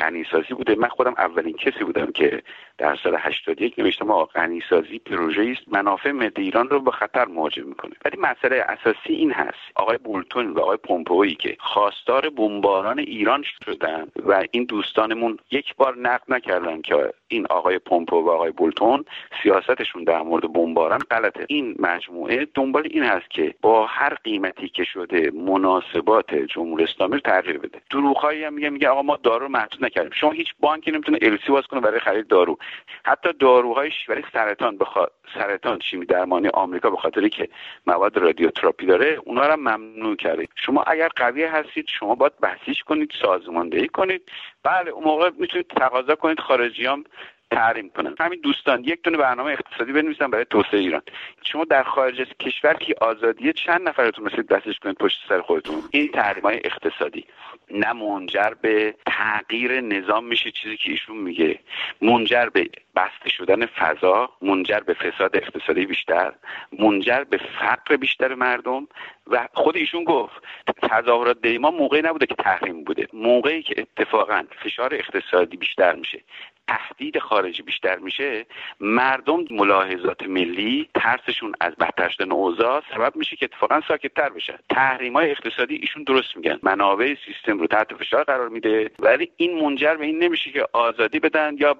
غنیسازی 0.00 0.54
بوده. 0.54 0.74
من 0.74 0.88
خودم 0.88 1.14
اولین 1.18 1.56
کسی 1.56 1.84
بودم 1.84 2.12
که 2.12 2.42
در 2.78 2.96
سال 3.02 3.16
81 3.18 3.78
نوشتم 3.78 4.10
آقا 4.10 4.24
غنیسازی 4.24 4.98
پروژه 4.98 5.56
است 5.58 5.68
منافع 5.72 6.10
ملی 6.10 6.30
ایران 6.36 6.68
رو 6.68 6.80
به 6.80 6.90
خطر 6.90 7.24
مواجه 7.24 7.62
می‌کنه. 7.62 7.92
ولی 8.04 8.16
مسئله 8.16 8.64
اساسی 8.68 9.12
این 9.12 9.32
هست. 9.32 9.58
آقای 9.74 9.98
بولتون 9.98 10.50
و 10.50 10.60
آقای 10.60 10.76
پومپویی 10.76 11.34
که 11.34 11.56
خواستار 11.60 12.30
بمباران 12.30 12.98
ایران 12.98 13.44
شدن 13.64 14.06
و 14.26 14.44
این 14.50 14.64
دوستانمون 14.64 15.38
یک 15.50 15.76
بار 15.76 15.98
نقد 15.98 16.22
نکردن 16.28 16.80
که 16.82 17.12
این 17.32 17.46
آقای 17.50 17.78
پومپو 17.78 18.16
و 18.16 18.30
آقای 18.30 18.50
بولتون 18.50 19.04
سیاستشون 19.42 20.04
در 20.04 20.22
مورد 20.22 20.52
بمباران 20.52 21.00
غلطه. 21.10 21.44
این 21.48 21.74
مجموعه 21.78 22.46
دنبال 22.54 22.88
این 22.90 23.02
هست 23.02 23.30
که 23.30 23.54
با 23.60 23.86
هر 23.86 24.14
قیمتی 24.14 24.68
که 24.68 24.84
شده 24.84 25.30
مناسبات 25.30 26.34
جمهوری 26.34 26.84
اسلامی 26.84 27.12
رو 27.12 27.20
تغییر 27.20 27.58
بده. 27.58 27.80
دروغهایی 27.90 28.44
هم 28.44 28.52
میگه 28.52 28.70
میگه 28.70 28.88
آقا 28.88 29.02
ما 29.02 29.16
دارو 29.16 29.48
محدود 29.48 29.84
نکردیم. 29.84 30.12
شما 30.12 30.30
هیچ 30.30 30.48
بانکی 30.60 30.90
نمی‌تونه 30.90 31.18
السی 31.22 31.52
باز 31.52 31.66
کنه 31.66 31.80
برای 31.80 32.00
خرید 32.00 32.26
دارو. 32.26 32.58
حتی 33.04 33.32
داروهای 33.32 33.90
برای 34.08 34.22
سرطان 34.32 34.76
بخوا... 34.78 35.06
سرطان 35.34 35.80
شیمی 35.80 36.06
درمانی 36.06 36.48
آمریکا 36.48 36.90
به 36.90 36.96
خاطری 36.96 37.28
که 37.30 37.48
مواد 37.86 38.18
رادیوتراپی 38.18 38.86
داره 38.86 39.20
اونها 39.24 39.46
رو 39.46 39.56
ممنوع 39.56 40.16
کرده. 40.16 40.48
شما 40.54 40.82
اگر 40.82 41.08
قوی 41.16 41.44
هستید 41.44 41.86
شما 41.88 42.14
باید 42.14 42.38
بحثیش 42.40 42.82
کنید 42.82 43.12
سازماندهی 43.22 43.88
کنید. 43.88 44.22
بله 44.62 44.90
اون 44.90 45.04
موقع 45.04 45.30
می‌تونید 45.38 45.66
تقاضا 45.66 46.14
کنید 46.14 46.40
خارجیان 46.40 47.04
تحریم 47.50 47.90
کنن. 47.90 48.14
همین 48.20 48.40
دوستان 48.40 48.84
یک 48.84 49.02
دونه 49.02 49.16
برنامه 49.16 49.50
اقتصادی 49.50 49.92
بنویسن 49.92 50.30
برای 50.30 50.44
توسعه 50.50 50.80
ایران. 50.80 51.02
شما 51.42 51.64
در 51.64 51.82
خارج 51.82 52.20
از 52.20 52.26
کشور 52.40 52.74
که 52.74 52.94
آزادی 53.00 53.52
چند 53.52 53.88
نفرتون 53.88 54.24
مثل 54.24 54.42
دستش 54.42 54.78
کنید 54.78 54.96
پشت 54.96 55.18
سر 55.28 55.40
خودتون. 55.40 55.82
این 55.90 56.08
تحریم 56.08 56.42
های 56.42 56.60
اقتصادی. 56.64 57.24
نه 57.70 57.92
منجر 57.92 58.50
به 58.62 58.94
تغییر 59.06 59.80
نظام 59.80 60.26
میشه 60.26 60.50
چیزی 60.50 60.76
که 60.76 60.90
ایشون 60.90 61.16
میگه. 61.16 61.58
منجر 62.02 62.48
به 62.48 62.70
بسته 62.96 63.28
شدن 63.28 63.66
فضا 63.66 64.30
منجر 64.42 64.80
به 64.80 64.94
فساد 64.94 65.36
اقتصادی 65.36 65.86
بیشتر 65.86 66.32
منجر 66.78 67.24
به 67.24 67.40
فقر 67.60 67.96
بیشتر 67.96 68.34
مردم 68.34 68.88
و 69.26 69.48
خود 69.54 69.76
ایشون 69.76 70.04
گفت 70.04 70.42
تظاهرات 70.82 71.42
دیما 71.42 71.70
موقعی 71.70 72.02
نبوده 72.02 72.26
که 72.26 72.34
تحریم 72.34 72.84
بوده. 72.84 73.06
موقعی 73.12 73.62
که 73.62 73.74
اتفاقا 73.78 74.44
فشار 74.64 74.94
اقتصادی 74.94 75.56
بیشتر 75.56 75.94
میشه. 75.94 76.20
تهدید 76.70 77.18
خارجی 77.18 77.62
بیشتر 77.62 77.98
میشه 77.98 78.46
مردم 78.80 79.44
ملاحظات 79.50 80.22
ملی 80.22 80.88
ترسشون 80.94 81.52
از 81.60 81.72
بدتر 81.80 82.08
شدن 82.08 82.32
اوضاع 82.32 82.82
سبب 82.94 83.16
میشه 83.16 83.36
که 83.36 83.44
اتفاقا 83.44 83.80
ساکتتر 83.88 84.28
بشن 84.28 84.58
تحریم 84.70 85.12
های 85.12 85.30
اقتصادی 85.30 85.74
ایشون 85.74 86.02
درست 86.02 86.36
میگن. 86.36 86.58
منابع 86.62 87.14
سیستم 87.26 87.58
رو 87.58 87.66
تحت 87.66 87.94
فشار 87.94 88.24
قرار 88.24 88.48
میده 88.48 88.90
ولی 88.98 89.30
این 89.36 89.64
منجر 89.64 89.94
به 89.94 90.06
این 90.06 90.18
نمیشه 90.18 90.50
که 90.50 90.66
آزادی 90.72 91.18
بدن 91.18 91.56
یا 91.58 91.76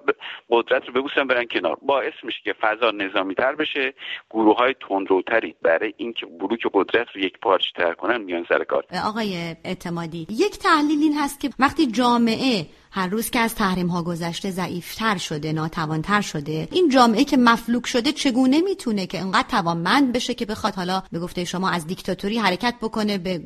قدرت 0.49 0.87
رو 0.87 0.93
ببوسن 0.93 1.27
برن 1.27 1.45
کنار. 1.45 1.77
باعث 1.81 2.13
میشه 2.23 2.39
که 2.43 2.53
فضا 2.53 2.91
نظامی 2.91 3.35
تر 3.35 3.55
بشه 3.55 3.93
گروه 4.29 4.57
های 4.57 4.75
تندروتری 4.89 5.55
برای 5.61 5.93
اینکه 5.97 6.25
بلوک 6.25 6.67
قدرت 6.73 7.07
رو 7.15 7.21
یک 7.21 7.39
پارچه 7.39 7.71
تر 7.75 7.93
کنن 7.93 8.21
میان 8.21 8.45
سر 8.49 8.63
کار. 8.63 8.85
آقای 9.05 9.55
اعتمادی 9.65 10.27
یک 10.29 10.57
تحلیل 10.57 10.99
این 11.01 11.13
هست 11.17 11.39
که 11.39 11.49
وقتی 11.59 11.87
جامعه 11.87 12.65
هر 12.93 13.07
روز 13.07 13.29
که 13.29 13.39
از 13.39 13.55
تحریم 13.55 13.87
ها 13.87 14.03
گذشته 14.03 14.51
ضعیفتر 14.51 15.17
شده 15.17 15.53
ناتوانتر 15.53 16.21
شده. 16.21 16.67
این 16.71 16.89
جامعه 16.89 17.23
که 17.23 17.37
مفلوک 17.37 17.87
شده 17.87 18.11
چگونه 18.11 18.61
می‌تونه 18.61 19.07
که 19.07 19.19
انقدر 19.19 19.47
توانمند 19.49 20.13
بشه 20.13 20.33
که 20.33 20.45
بخواد 20.45 20.75
حالا 20.75 21.03
به 21.11 21.19
گفته 21.19 21.45
شما 21.45 21.69
از 21.69 21.87
دیکتاتوری 21.87 22.37
حرکت 22.37 22.75
بکنه 22.81 23.17
به 23.17 23.37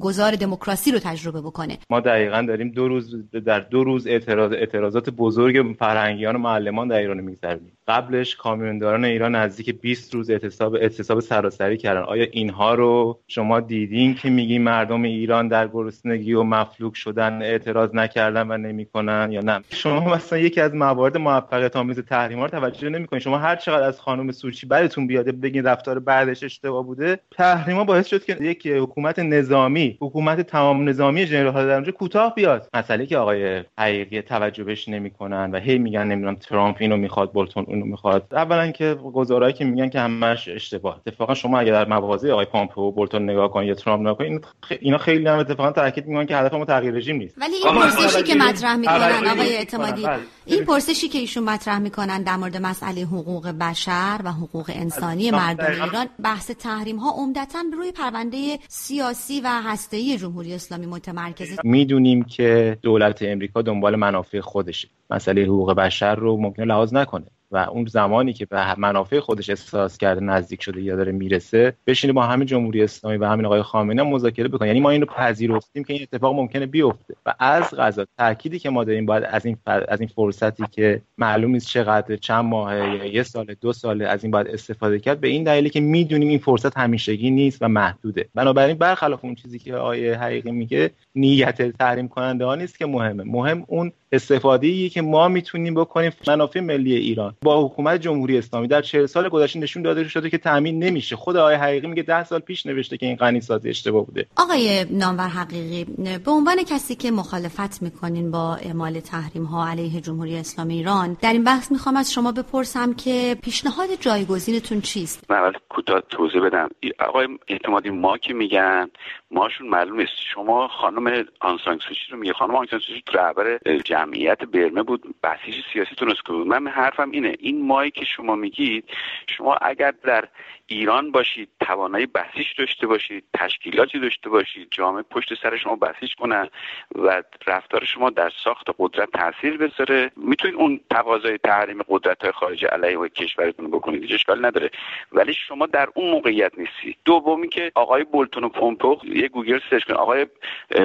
گذار 0.00 0.36
دموکراسی 0.36 0.92
رو 0.92 0.98
تجربه 0.98 1.40
بکنه؟ 1.40 1.78
ما 1.90 2.00
دقیقا 2.00 2.44
داریم 2.48 2.70
دو 2.70 2.88
روز 2.88 3.30
در 3.46 3.60
دو 3.60 3.84
روز 3.84 4.06
اعتراض 4.06 4.52
اعتراضات 4.52 5.10
بزرگ 5.10 5.76
فرهنگیان 5.78 6.36
و 6.36 6.38
معلمان 6.38 6.88
در 6.88 6.98
ایران 6.98 7.20
میگذرونیم. 7.20 7.75
قبلش 7.88 8.36
کامیونداران 8.36 9.04
ایران 9.04 9.34
نزدیک 9.34 9.80
20 9.80 10.14
روز 10.14 10.30
اعتصاب 10.30 10.74
اعتصاب 10.74 11.20
سراسری 11.20 11.76
کردن. 11.76 12.00
آیا 12.00 12.26
اینها 12.30 12.74
رو 12.74 13.18
شما 13.28 13.60
دیدین 13.60 14.14
که 14.14 14.30
میگی 14.30 14.58
مردم 14.58 15.02
ایران 15.02 15.48
در 15.48 15.68
گرسنگی 15.68 16.32
و 16.32 16.42
مفلوک 16.42 16.96
شدن 16.96 17.42
اعتراض 17.42 17.94
نکردن 17.94 18.50
و 18.50 18.56
نمی‌کنن 18.58 19.28
یا 19.32 19.40
نه؟ 19.40 19.60
شما 19.70 20.14
مثلا 20.14 20.38
یکی 20.38 20.60
از 20.60 20.74
موارد 20.74 21.16
موفقیت 21.16 21.76
آمیز 21.76 21.98
تحریم 21.98 22.40
رو 22.40 22.48
توجه 22.48 22.88
نمی‌کنین. 22.88 23.20
شما 23.20 23.38
هر 23.38 23.56
چقدر 23.56 23.82
از 23.82 24.00
خانم 24.00 24.32
سوچی 24.32 24.66
بعدتون 24.66 25.06
بیاده 25.06 25.32
بگین 25.32 25.64
رفتار 25.64 25.98
بعدش 25.98 26.42
اشتباه 26.42 26.86
بوده 26.86 27.18
تحریما 27.30 27.84
باعث 27.84 28.06
شد 28.06 28.24
که 28.24 28.36
یک 28.40 28.66
حکومت 28.66 29.18
نظامی 29.18 29.98
حکومت 30.00 30.40
تمام 30.40 30.88
نظامی 30.88 31.26
جنرال 31.26 31.66
در 31.66 31.74
اونجا 31.74 31.92
کوتاه 31.92 32.34
بیاد. 32.34 32.68
مسئله 32.74 33.06
که 33.06 33.18
آقای 33.18 33.64
حقیقی 33.78 34.22
توجه 34.22 34.64
بهش 34.64 34.88
نمی‌کنن 34.88 35.50
و 35.50 35.60
هی 35.60 35.78
میگن 35.78 36.04
نمی‌دونم 36.04 36.34
ترامپ 36.34 36.76
اینو 36.80 36.96
می‌خواد 36.96 37.32
بولتون 37.32 37.64
اونو 37.76 37.90
می‌خواد. 37.90 38.26
اولا 38.32 38.70
که 38.70 38.94
گزارایی 38.94 39.52
که 39.52 39.64
میگن 39.64 39.88
که 39.88 40.00
همش 40.00 40.48
اشتباه. 40.48 41.00
اتفاقا 41.06 41.34
شما 41.34 41.58
اگر 41.58 41.72
در 41.72 41.88
مواضع 41.88 42.32
آقای 42.32 42.44
پامپئو 42.44 42.84
و 42.84 42.92
بولتون 42.92 43.30
نگاه 43.30 43.50
کنید 43.50 43.68
یا 43.68 43.74
ترامپ 43.74 44.00
نگاه 44.00 44.18
کنید 44.18 44.44
اینا 44.80 44.98
خیلی 44.98 45.26
هم 45.26 45.38
اتفاقا 45.38 45.72
تاکید 45.72 46.06
می‌کنن 46.06 46.26
که 46.26 46.36
هدف 46.36 46.54
ما 46.54 46.64
تغییر 46.64 46.94
رژیم 46.94 47.16
نیست. 47.16 47.34
ولی 47.38 47.54
این 47.54 47.74
پرسشی 47.74 48.22
که 48.22 48.34
مطرح 48.34 48.76
می‌کنن 48.76 49.28
آقای 49.32 49.56
اعتمادی 49.56 50.02
بله. 50.02 50.18
این 50.46 50.64
پرسشی 50.64 51.08
که 51.08 51.18
ایشون 51.18 51.44
مطرح 51.44 51.78
می‌کنن 51.78 52.22
در 52.22 52.36
مورد 52.36 52.56
مسئله 52.56 53.00
حقوق 53.02 53.48
بشر 53.48 54.20
و 54.24 54.32
حقوق 54.32 54.70
انسانی 54.74 55.30
مردم 55.30 55.84
ایران 55.84 56.06
بحث 56.22 56.50
تحریم 56.50 56.96
ها 56.96 57.10
عمدتا 57.10 57.58
روی 57.72 57.92
پرونده 57.92 58.58
سیاسی 58.68 59.40
و 59.40 59.48
هسته‌ای 59.64 60.18
جمهوری 60.18 60.54
اسلامی 60.54 60.86
متمرکزه. 60.86 61.56
می‌دونیم 61.64 62.24
که 62.24 62.78
دولت 62.82 63.22
امریکا 63.22 63.62
دنبال 63.62 63.96
منافع 63.96 64.40
خودشه. 64.40 64.88
مسئله 65.10 65.42
حقوق 65.42 65.72
بشر 65.72 66.14
رو 66.14 66.36
ممکنه 66.36 66.64
لحاظ 66.64 66.94
نکنه. 66.94 67.26
و 67.56 67.58
اون 67.58 67.86
زمانی 67.86 68.32
که 68.32 68.46
به 68.46 68.80
منافع 68.80 69.20
خودش 69.20 69.50
احساس 69.50 69.98
کرده 69.98 70.20
نزدیک 70.20 70.62
شده 70.62 70.82
یا 70.82 70.96
داره 70.96 71.12
می‌رسه 71.12 71.72
بشینه 71.86 72.12
با 72.12 72.22
همین 72.22 72.46
جمهوری 72.46 72.82
اسلامی 72.82 73.16
و 73.16 73.24
همین 73.24 73.46
آقای 73.46 73.62
خامنه 73.62 74.02
مذاکره 74.02 74.48
بکنه. 74.48 74.68
یعنی 74.68 74.80
ما 74.80 74.90
اینو 74.90 75.06
پذیرفتیم 75.06 75.84
که 75.84 75.92
این 75.92 76.02
اتفاق 76.02 76.34
ممکنه 76.34 76.66
بیفته. 76.66 77.14
و 77.26 77.34
از 77.38 77.74
غذا 77.74 78.06
تأکیدی 78.18 78.58
که 78.58 78.70
ما 78.70 78.84
داریم 78.84 79.06
باید 79.06 79.24
از 79.24 79.46
این 79.46 79.56
از 79.66 80.00
این 80.00 80.08
فرصتی 80.08 80.64
که 80.70 81.02
معلوم 81.18 81.50
نیست 81.50 81.66
چقدر 81.66 82.16
چند 82.16 82.44
ماه 82.44 82.76
یا 82.76 83.04
یه 83.04 83.22
سال 83.22 83.54
دو 83.60 83.72
ساله 83.72 84.06
از 84.06 84.24
این 84.24 84.30
باید 84.30 84.48
استفاده 84.48 84.98
کرد 84.98 85.20
به 85.20 85.28
این 85.28 85.44
دلیلی 85.44 85.70
که 85.70 85.80
می‌دونیم 85.80 86.28
این 86.28 86.38
فرصت 86.38 86.78
همیشگی 86.78 87.30
نیست 87.30 87.58
و 87.60 87.68
محدوده. 87.68 88.28
بنابراین 88.34 88.76
برخلاف 88.78 89.24
اون 89.24 89.34
چیزی 89.34 89.58
که 89.58 89.74
آیه 89.74 90.18
حقیقی 90.18 90.50
میگه 90.50 90.90
نیت 91.14 91.62
تحریم 91.62 92.08
کننده 92.08 92.44
ها 92.44 92.54
نیست 92.54 92.78
که 92.78 92.86
مهمه. 92.86 93.24
مهم 93.26 93.64
اون 93.66 93.92
استفاده 94.12 94.66
ای 94.66 94.88
که 94.88 95.02
ما 95.02 95.28
می‌تونیم 95.28 95.74
بکنیم 95.74 96.12
منافع 96.28 96.60
ملی 96.60 96.94
ایران. 96.94 97.34
با 97.42 97.66
حکومت 97.66 98.00
جمهوری 98.00 98.38
اسلامی 98.38 98.68
در 98.68 98.82
40 98.82 99.06
سال 99.06 99.28
گذشته 99.28 99.58
نشون 99.58 99.82
داده 99.82 100.08
شده 100.08 100.30
که 100.30 100.38
تامین 100.38 100.84
نمیشه. 100.84 101.16
خود 101.16 101.36
آقای 101.36 101.54
حقیقی 101.54 101.86
میگه 101.86 102.02
10 102.02 102.24
سال 102.24 102.40
پیش 102.40 102.66
نوشته 102.66 102.96
که 102.96 103.06
این 103.06 103.16
غنی 103.16 103.40
سازی 103.40 103.68
اشتباه 103.68 104.06
بوده. 104.06 104.26
آقای 104.36 104.86
نامور 104.90 105.28
حقیقی 105.28 105.84
به 106.24 106.30
عنوان 106.30 106.56
کسی 106.62 106.94
که 106.94 107.10
مخالفت 107.10 107.82
می‌کنین 107.82 108.30
با 108.30 108.54
اعمال 108.54 109.00
تحریم 109.00 109.44
ها 109.44 109.68
علیه 109.68 110.00
جمهوری 110.00 110.36
اسلامی 110.36 110.74
ایران 110.74 111.16
در 111.22 111.32
این 111.32 111.44
بحث 111.44 111.72
می‌خوام 111.72 111.96
از 111.96 112.12
شما 112.12 112.32
بپرسم 112.32 112.94
که 112.94 113.36
پیشنهاد 113.42 113.88
جایگزینتون 114.00 114.80
چیست؟ 114.80 115.30
من 115.30 115.36
اول 115.36 115.52
کوتاه 115.68 116.00
توضیح 116.00 116.40
بدم. 116.40 116.68
آقای 117.08 117.28
اعتمادی 117.48 117.90
ما 117.90 118.18
که 118.18 118.34
میگن 118.34 118.88
ماشون 119.30 119.68
معلوم 119.68 119.98
است 119.98 120.12
شما 120.34 120.68
خانم 120.68 121.24
آنسانگ 121.40 121.80
سوچی 121.88 122.00
رو 122.10 122.18
میگه؟ 122.18 122.32
خانم 122.32 122.54
آنسانگ 122.54 122.82
سوچی 122.82 123.02
رهبر 123.12 123.58
جمعیت 123.96 124.44
برمه 124.44 124.82
بود. 124.82 125.14
بسیج 125.22 125.54
سیاسی 125.72 125.94
تونست 125.94 126.20
بود 126.26 126.46
من 126.46 126.68
حرفم 126.68 127.10
اینه. 127.10 127.36
این 127.38 127.66
مایی 127.66 127.90
که 127.90 128.04
شما 128.04 128.34
میگید 128.34 128.84
شما 129.26 129.54
اگر 129.54 129.90
در 129.90 130.28
ایران 130.66 131.12
باشید 131.12 131.48
توانایی 131.60 132.06
بسیج 132.06 132.46
داشته 132.58 132.86
باشید 132.86 133.24
تشکیلاتی 133.34 133.98
داشته 133.98 134.28
باشید 134.30 134.68
جامعه 134.70 135.02
پشت 135.02 135.34
سر 135.42 135.56
شما 135.56 135.76
بسیج 135.76 136.14
کنن 136.14 136.48
و 136.94 137.22
رفتار 137.46 137.84
شما 137.84 138.10
در 138.10 138.32
ساخت 138.44 138.66
قدرت 138.78 139.08
تاثیر 139.10 139.56
بذاره. 139.56 140.10
می‌تونید 140.16 140.56
اون 140.56 140.80
تقاضای 140.90 141.38
تحریم 141.38 141.82
قدرت 141.88 142.22
های 142.22 142.32
خارجی 142.32 142.66
علیه 142.66 143.08
کشورتون 143.08 143.70
بکنید 143.70 144.02
هیچ 144.02 144.12
اشکال 144.12 144.46
نداره. 144.46 144.70
ولی 145.12 145.34
شما 145.34 145.66
در 145.66 145.88
اون 145.94 146.10
موقعیت 146.10 146.52
نیستید 146.58 146.96
دومی 147.04 147.48
که 147.48 147.72
آقای 147.74 148.04
بولتون 148.04 148.44
و 148.44 148.48
پومپو 148.48 148.96
یه 149.04 149.28
گوگل 149.28 149.60
search 149.70 149.84
کنید. 149.84 149.98
آقای 149.98 150.26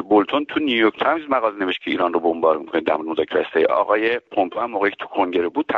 بولتون 0.09 0.45
تو 0.45 0.59
نیویورک 0.59 0.99
تایمز 0.99 1.29
مقاله 1.29 1.55
نوشت 1.55 1.81
که 1.81 1.91
ایران 1.91 2.13
رو 2.13 2.19
بمباران 2.19 2.57
می‌کنه 2.57 2.81
در 2.81 2.97
مذاکره 2.97 3.65
آقای 3.65 4.19
پومپو 4.19 4.59
هم 4.59 4.71
موقعی 4.71 4.91
تو 4.99 5.05
کنگره 5.05 5.49
بود. 5.49 5.71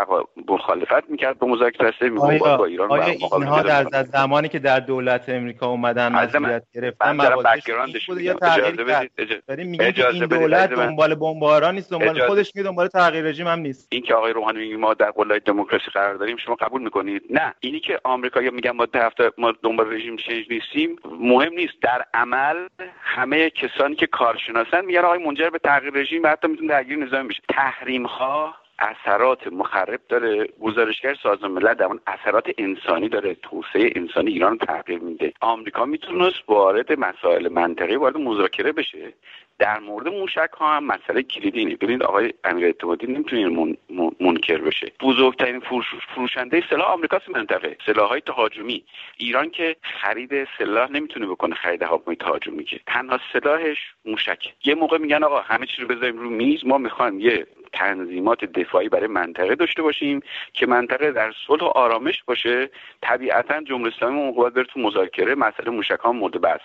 مخالفت 0.48 1.10
می‌کرد 1.10 1.40
به 1.40 1.46
مذاکره 1.46 1.90
هسته 1.90 2.10
با 2.10 2.66
ایران 2.66 2.92
اینها 2.92 3.62
در 3.62 3.93
زمانی 4.02 4.50
که 4.50 4.60
در 4.60 4.80
دولت 4.80 5.30
امریکا 5.30 5.68
اومدن 5.68 6.12
مسئولیت 6.12 6.64
گرفتن 6.74 7.18
بک‌گراندش 7.18 8.10
یا 8.10 8.34
تغییر 8.34 8.84
بدید 8.84 9.68
میگه 9.68 9.92
که 9.92 10.08
این 10.08 10.26
دولت 10.26 10.70
دنبال 10.70 11.16
بمباران 11.16 11.76
نیست 11.76 11.92
دنبال 11.92 12.28
خودش 12.28 12.52
میگه 12.56 12.70
دنبال 12.70 12.88
تغییر 12.88 13.26
رژیم 13.26 13.48
هم 13.48 13.60
نیست. 13.60 13.88
این 13.92 14.02
که 14.02 14.14
آقای 14.14 14.34
روحانی 14.34 14.60
میگه 14.60 14.78
ما 14.78 14.94
در 14.94 15.12
قلای 15.12 15.40
دموکراسی 15.40 15.92
قرار 15.94 16.16
داریم 16.16 16.38
شما 16.38 16.56
قبول 16.56 16.82
می‌کنید؟ 16.82 17.24
نه. 17.30 17.54
اینی 17.60 17.80
که 17.80 18.00
آمریکا 18.04 18.40
میگن 18.40 18.72
ما 18.72 18.88
هفته 18.96 19.32
ما 19.38 19.54
دنبال 19.64 19.94
رژیم 19.94 20.16
چنج 20.16 20.46
نیستیم 20.50 20.96
مهم 21.20 21.54
نیست. 21.54 21.74
در 21.82 22.06
عمل 22.14 22.56
همه 23.02 23.50
کسانی 23.50 23.96
که 23.96 24.08
کارشناسن 24.08 24.86
میگن 24.86 25.00
آقای 25.00 25.26
منجر 25.26 25.50
به 25.50 25.60
تغییر 25.60 25.94
رژیم 25.94 26.24
و 26.24 26.28
حتی 26.28 26.48
می‌تونه 26.48 26.70
درگیر 26.70 26.98
نظامی 26.98 27.28
بشه. 27.28 27.42
تحریم 27.50 28.06
ها 28.06 28.56
اثرات 28.80 29.48
مخرب 29.48 30.00
داره. 30.10 30.48
گزارشگر 30.62 31.14
سازمان 31.24 31.52
ملل 31.52 31.74
در 31.74 31.88
اثرات 32.08 32.50
انسانی 32.58 33.10
داره. 33.10 33.34
توسعه 33.34 33.92
انسانی 33.96 34.32
ایران 34.32 34.58
تغییر 34.58 35.00
میده. 35.00 35.34
آمریکا 35.42 35.86
می‌تونست 35.86 36.38
وارد 36.48 37.00
مسائل 37.00 37.50
منطقی 37.50 37.96
وارد 37.96 38.18
مذاکره 38.18 38.72
بشه. 38.72 39.14
در 39.60 39.80
مورد 39.80 40.08
موشک 40.08 40.50
ها 40.60 40.74
هم 40.74 40.84
مسئله 40.84 41.24
کلیدی 41.24 41.60
اینه. 41.60 41.76
ببینید 41.76 42.04
آقای 42.04 42.34
امیر 42.44 42.66
اعتمادی 42.66 43.08
نمی‌تونه 43.08 43.48
من، 43.48 43.78
منکر 44.20 44.58
بشه. 44.58 44.92
بزرگترین 45.00 45.60
فروش، 45.60 45.86
فروشنده 46.16 46.64
سلاح 46.70 46.92
آمریکاست 46.92 47.30
منطقه. 47.30 47.78
سلاح 47.86 48.10
های 48.10 48.22
تهاجمی. 48.22 48.84
ایران 49.18 49.50
که 49.50 49.76
خرید 49.82 50.48
سلاح 50.58 50.92
نمی‌تونه 50.92 51.28
بکنه 51.28 51.56
خرید 51.56 51.84
هواپیمای 51.84 52.16
تهاجمی 52.16 52.64
که. 52.64 52.80
تنها 52.88 53.20
سلاحش 53.34 53.78
موشک. 54.06 54.54
یه 54.66 54.76
موقع 54.76 54.98
میگن 54.98 55.24
آقا 55.24 55.40
همه 55.40 55.66
چی 55.66 55.82
رو 55.82 55.88
بذاریم 55.88 56.18
رو 56.18 56.30
میز. 56.30 56.66
ما 56.66 56.78
می‌خوایم 56.78 57.20
یه 57.20 57.48
تنظیمات 57.74 58.46
دفاعی 58.46 58.90
برای 58.90 59.08
منطقه 59.08 59.56
داشته 59.56 59.82
باشیم 59.82 60.20
که 60.54 60.66
منطقه 60.66 61.12
در 61.12 61.34
صلح 61.48 61.64
و 61.64 61.66
آرامش 61.66 62.24
باشه. 62.24 62.70
طبیعتا 63.02 63.62
جمهوری 63.62 63.94
اسلامی 63.96 64.16
موقع 64.16 64.50
بره 64.50 64.64
تو 64.64 64.80
مذاکره 64.80 65.36
مسئله 65.36 65.70
موشکان 65.70 66.16
مورد 66.16 66.42
بحث. 66.42 66.62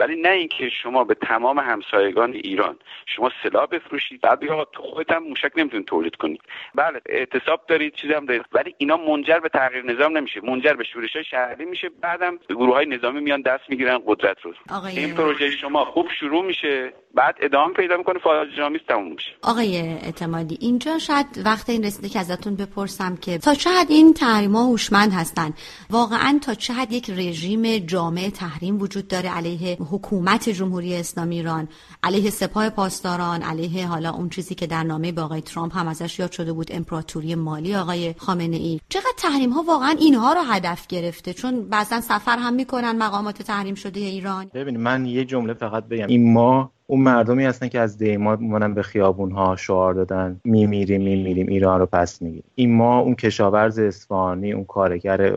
ولی 0.00 0.20
نه 0.20 0.28
اینکه 0.28 0.68
شما 0.82 1.04
به 1.04 1.14
تمام 1.14 1.58
همسایگان 1.58 2.32
ایران 2.32 2.76
شما 3.06 3.30
سلاح 3.42 3.66
بفروشید 3.66 4.20
بعد 4.20 4.40
بگید 4.40 4.52
تو 4.72 4.82
خودت 4.82 5.12
هم 5.12 5.22
موشک 5.22 5.52
نمی‌تونید 5.56 5.86
تولید 5.86 6.16
کنید 6.16 6.40
بله 6.74 7.00
اعتصاب 7.06 7.60
دارید 7.68 7.94
چیزی 7.94 8.12
هم 8.12 8.24
دارید. 8.24 8.44
ولی 8.52 8.74
اینا 8.78 8.96
منجر 8.96 9.38
به 9.38 9.48
تغییر 9.48 9.84
نظام 9.84 10.16
نمیشه 10.16 10.40
منجر 10.40 10.72
به 10.72 10.84
شورش 10.84 11.12
های 11.12 11.24
شهری 11.24 11.64
میشه. 11.64 11.88
بعدم 12.00 12.38
گروه 12.48 12.74
های 12.74 12.86
نظامی 12.86 13.20
میان 13.20 13.42
دست 13.42 13.64
می‌گیرن 13.68 13.98
قدرت 14.06 14.36
رو. 14.42 14.52
این 14.86 15.14
پروژه 15.14 15.50
شما 15.50 15.84
خوب 15.84 16.08
شروع 16.20 16.44
میشه 16.44 16.92
بعد 17.14 17.36
ادامه 17.40 17.74
پیدا 17.74 17.96
می‌کنه 17.96 18.18
فاجعه 18.18 18.64
آمیز 18.64 18.80
تموم 18.88 19.12
میشه. 19.12 19.30
آقای 19.42 19.76
اعتمادی 19.78 20.51
اینجا 20.60 20.98
شاید 20.98 21.26
وقت 21.44 21.70
این 21.70 21.84
رسیده 21.84 22.08
که 22.08 22.18
ازتون 22.18 22.56
بپرسم 22.56 23.16
که 23.16 23.38
تا 23.38 23.54
چه 23.54 23.70
این 23.88 24.14
تحریم 24.14 24.56
ها 24.56 24.64
هوشمند 24.64 25.12
هستن؟ 25.12 25.52
واقعا 25.90 26.38
تا 26.42 26.54
چه 26.54 26.74
یک 26.90 27.10
رژیم 27.10 27.78
جامع 27.78 28.30
تحریم 28.30 28.82
وجود 28.82 29.08
داره 29.08 29.28
علیه 29.28 29.76
حکومت 29.90 30.48
جمهوری 30.48 30.96
اسلامی 30.96 31.36
ایران 31.36 31.68
علیه 32.02 32.30
سپاه 32.30 32.70
پاسداران 32.70 33.42
علیه 33.42 33.86
حالا 33.86 34.10
اون 34.10 34.28
چیزی 34.28 34.54
که 34.54 34.66
در 34.66 34.82
نامه 34.82 35.12
با 35.12 35.22
آقای 35.22 35.40
ترامپ 35.40 35.76
هم 35.76 35.88
ازش 35.88 36.18
یاد 36.18 36.32
شده 36.32 36.52
بود 36.52 36.72
امپراتوری 36.72 37.34
مالی 37.34 37.74
آقای 37.74 38.14
خامنه 38.18 38.56
ای 38.56 38.80
چقدر 38.88 39.12
تحریم 39.16 39.50
ها 39.50 39.62
واقعا 39.62 39.96
اینها 40.00 40.32
رو 40.32 40.40
هدف 40.40 40.86
گرفته؟ 40.86 41.32
چون 41.32 41.68
بعضا 41.68 42.00
سفر 42.00 42.38
هم 42.38 42.54
می‌کنن 42.54 42.98
مقامات 42.98 43.42
تحریم 43.42 43.74
شده 43.74 44.00
ایران. 44.00 44.50
ببینید 44.54 44.80
من 44.80 45.06
یه 45.06 45.24
جمله 45.24 45.54
فقط 45.54 45.84
بگم. 45.88 46.06
این 46.06 46.32
ما 46.32 46.72
اون 46.92 47.00
مردمی 47.00 47.44
هستن 47.44 47.68
که 47.68 47.80
از 47.80 47.98
دیما 47.98 48.36
مونن 48.36 48.74
به 48.74 48.82
خیابون 48.82 49.30
ها 49.30 49.56
شعار 49.56 49.94
دادن 49.94 50.40
میمیریم 50.44 51.02
میمیریم 51.02 51.46
ایران 51.46 51.80
رو 51.80 51.86
پس 51.86 52.22
می‌گیریم. 52.22 52.50
این 52.54 52.74
ما 52.74 52.98
اون 52.98 53.14
کشاورز 53.14 53.78
اصفهانی 53.78 54.52
اون 54.52 54.64
کارگر 54.64 55.36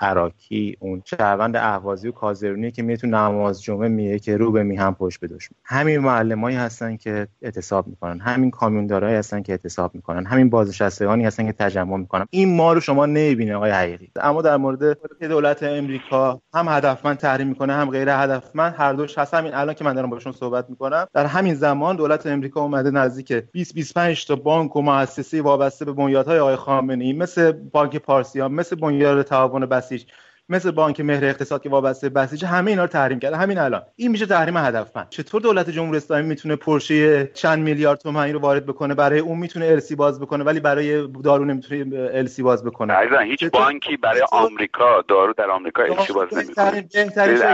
عراقی 0.00 0.76
اون 0.80 1.02
شهروند 1.04 1.56
اهوازی 1.56 2.08
و 2.08 2.12
کازرونی 2.12 2.70
که 2.70 2.82
میتون 2.82 3.14
نماز 3.14 3.62
جمعه 3.62 3.88
میگه 3.88 4.18
که 4.18 4.36
رو 4.36 4.52
به 4.52 4.62
میهم 4.62 4.94
پشت 4.94 5.20
به 5.20 5.28
همین 5.64 5.98
معلمایی 5.98 6.56
هستن 6.56 6.96
که 6.96 7.28
اعتصاب 7.42 7.86
می‌کنن. 7.86 8.20
همین 8.20 8.50
کامیوندارایی 8.50 9.16
هستن 9.16 9.42
که 9.42 9.52
اعتصاب 9.52 9.94
می‌کنن. 9.94 10.26
همین 10.26 10.50
بازنشستگانی 10.50 11.24
هستن 11.24 11.46
که 11.46 11.52
تجمع 11.52 11.96
می‌کنن. 11.96 12.26
این 12.30 12.56
ما 12.56 12.72
رو 12.72 12.80
شما 12.80 13.06
نمی‌بینید 13.06 13.54
آقای 13.54 13.70
حقیقی. 13.70 14.10
اما 14.20 14.42
در 14.42 14.56
مورد 14.56 14.98
دولت 15.20 15.62
امریکا 15.62 16.40
هم 16.54 16.68
هدفمند 16.68 17.16
تحریم 17.16 17.48
می‌کنه 17.48 17.72
هم 17.72 17.90
غیر 17.90 18.08
هدفمند 18.08 18.74
هر 18.76 18.92
دوش 18.92 19.18
هست 19.18 19.34
همین 19.34 19.54
الان 19.54 19.74
که 19.74 19.84
من 19.84 19.94
دارم 19.94 20.10
باشون 20.10 20.32
صحبت 20.32 20.70
می‌کنم 20.70 20.91
می‌کنم. 20.92 21.08
در 21.14 21.26
همین 21.26 21.54
زمان 21.54 21.96
دولت 21.96 22.26
امریکا 22.26 22.60
اومده 22.60 22.90
نزدیک 22.90 23.32
20 23.32 23.74
25 23.74 24.26
تا 24.26 24.36
بانک 24.36 24.76
و 24.76 24.82
مؤسسه 24.82 25.42
وابسته 25.42 25.84
به 25.84 25.92
بنیادهای 25.92 26.38
آقای 26.38 26.56
خامنه 26.56 27.04
ای 27.04 27.12
مثل 27.12 27.52
بانک 27.52 27.96
پارسیان 27.96 28.52
مثل 28.52 28.76
بنیاد 28.76 29.22
تعاون 29.22 29.66
بسیج. 29.66 30.04
مثل 30.48 30.70
بانک 30.70 31.00
مهر 31.00 31.24
اقتصاد 31.24 31.62
که 31.62 31.68
وابسته 31.68 32.08
بسیج 32.08 32.44
همه 32.44 32.70
اینا 32.70 32.82
رو 32.82 32.88
تحریم 32.88 33.18
کرده. 33.18 33.36
همین 33.36 33.58
الان. 33.58 33.82
این 33.96 34.10
میشه 34.10 34.26
تحریم 34.26 34.56
هدفمند 34.56 35.06
چطور 35.10 35.40
دولت 35.40 35.70
جمهوری 35.70 35.96
اسلامی 35.96 36.22
می‌تونه 36.28 36.56
پرشه 36.56 37.26
چند 37.26 37.62
میلیارد 37.62 37.98
تومانی 37.98 38.32
رو 38.32 38.38
وارد 38.38 38.66
بکنه؟ 38.66 38.94
برای 38.94 39.18
اون 39.18 39.38
می‌تونه 39.38 39.66
السی 39.66 39.94
باز 39.94 40.20
بکنه 40.20 40.44
ولی 40.44 40.60
برای 40.60 41.08
دارو 41.24 41.44
نمی‌تونه 41.44 42.10
السی 42.14 42.42
باز 42.42 42.64
بکنه. 42.64 42.92
عزیزان 42.92 43.24
هیچ 43.24 43.44
بانکی 43.44 43.96
برای 43.96 44.22
آمریکا 44.32 45.04
دارو 45.08 45.32
در 45.32 45.50
آمریکا 45.50 45.82
السی 45.82 46.12
باز 46.12 46.34
نمی‌کنه. 46.34 46.84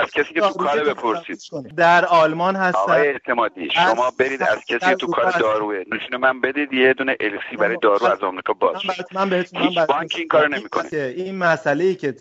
از 0.02 0.10
کسی 0.10 0.34
که 0.34 0.40
تو 0.40 0.48
کار 0.48 0.84
بپرسید. 0.84 1.40
در 1.76 2.04
آلمان 2.04 2.56
هستن. 2.56 2.78
آقای 2.78 3.08
اعتمادی 3.08 3.70
شما 3.70 4.12
برید 4.18 4.42
از 4.42 4.64
کسی 4.68 4.94
تو 4.94 5.06
کار 5.06 5.30
داروه. 5.30 5.82
نشون 5.92 6.16
من 6.20 6.40
بدید 6.40 6.72
یه 6.72 6.94
دونه 6.94 7.16
السی 7.20 7.56
برای 7.58 7.76
دارو 7.82 8.06
از 8.06 8.22
آمریکا 8.22 8.52
باز 8.52 8.76
من 9.12 9.30
بهتون 9.30 9.74
بانکی 9.88 10.18
این 10.18 10.28
کارو 10.28 10.48
نمی‌کنه. 10.48 10.88
این 10.92 11.38
مسئله 11.38 11.84
ای 11.84 11.94
که 11.94 12.14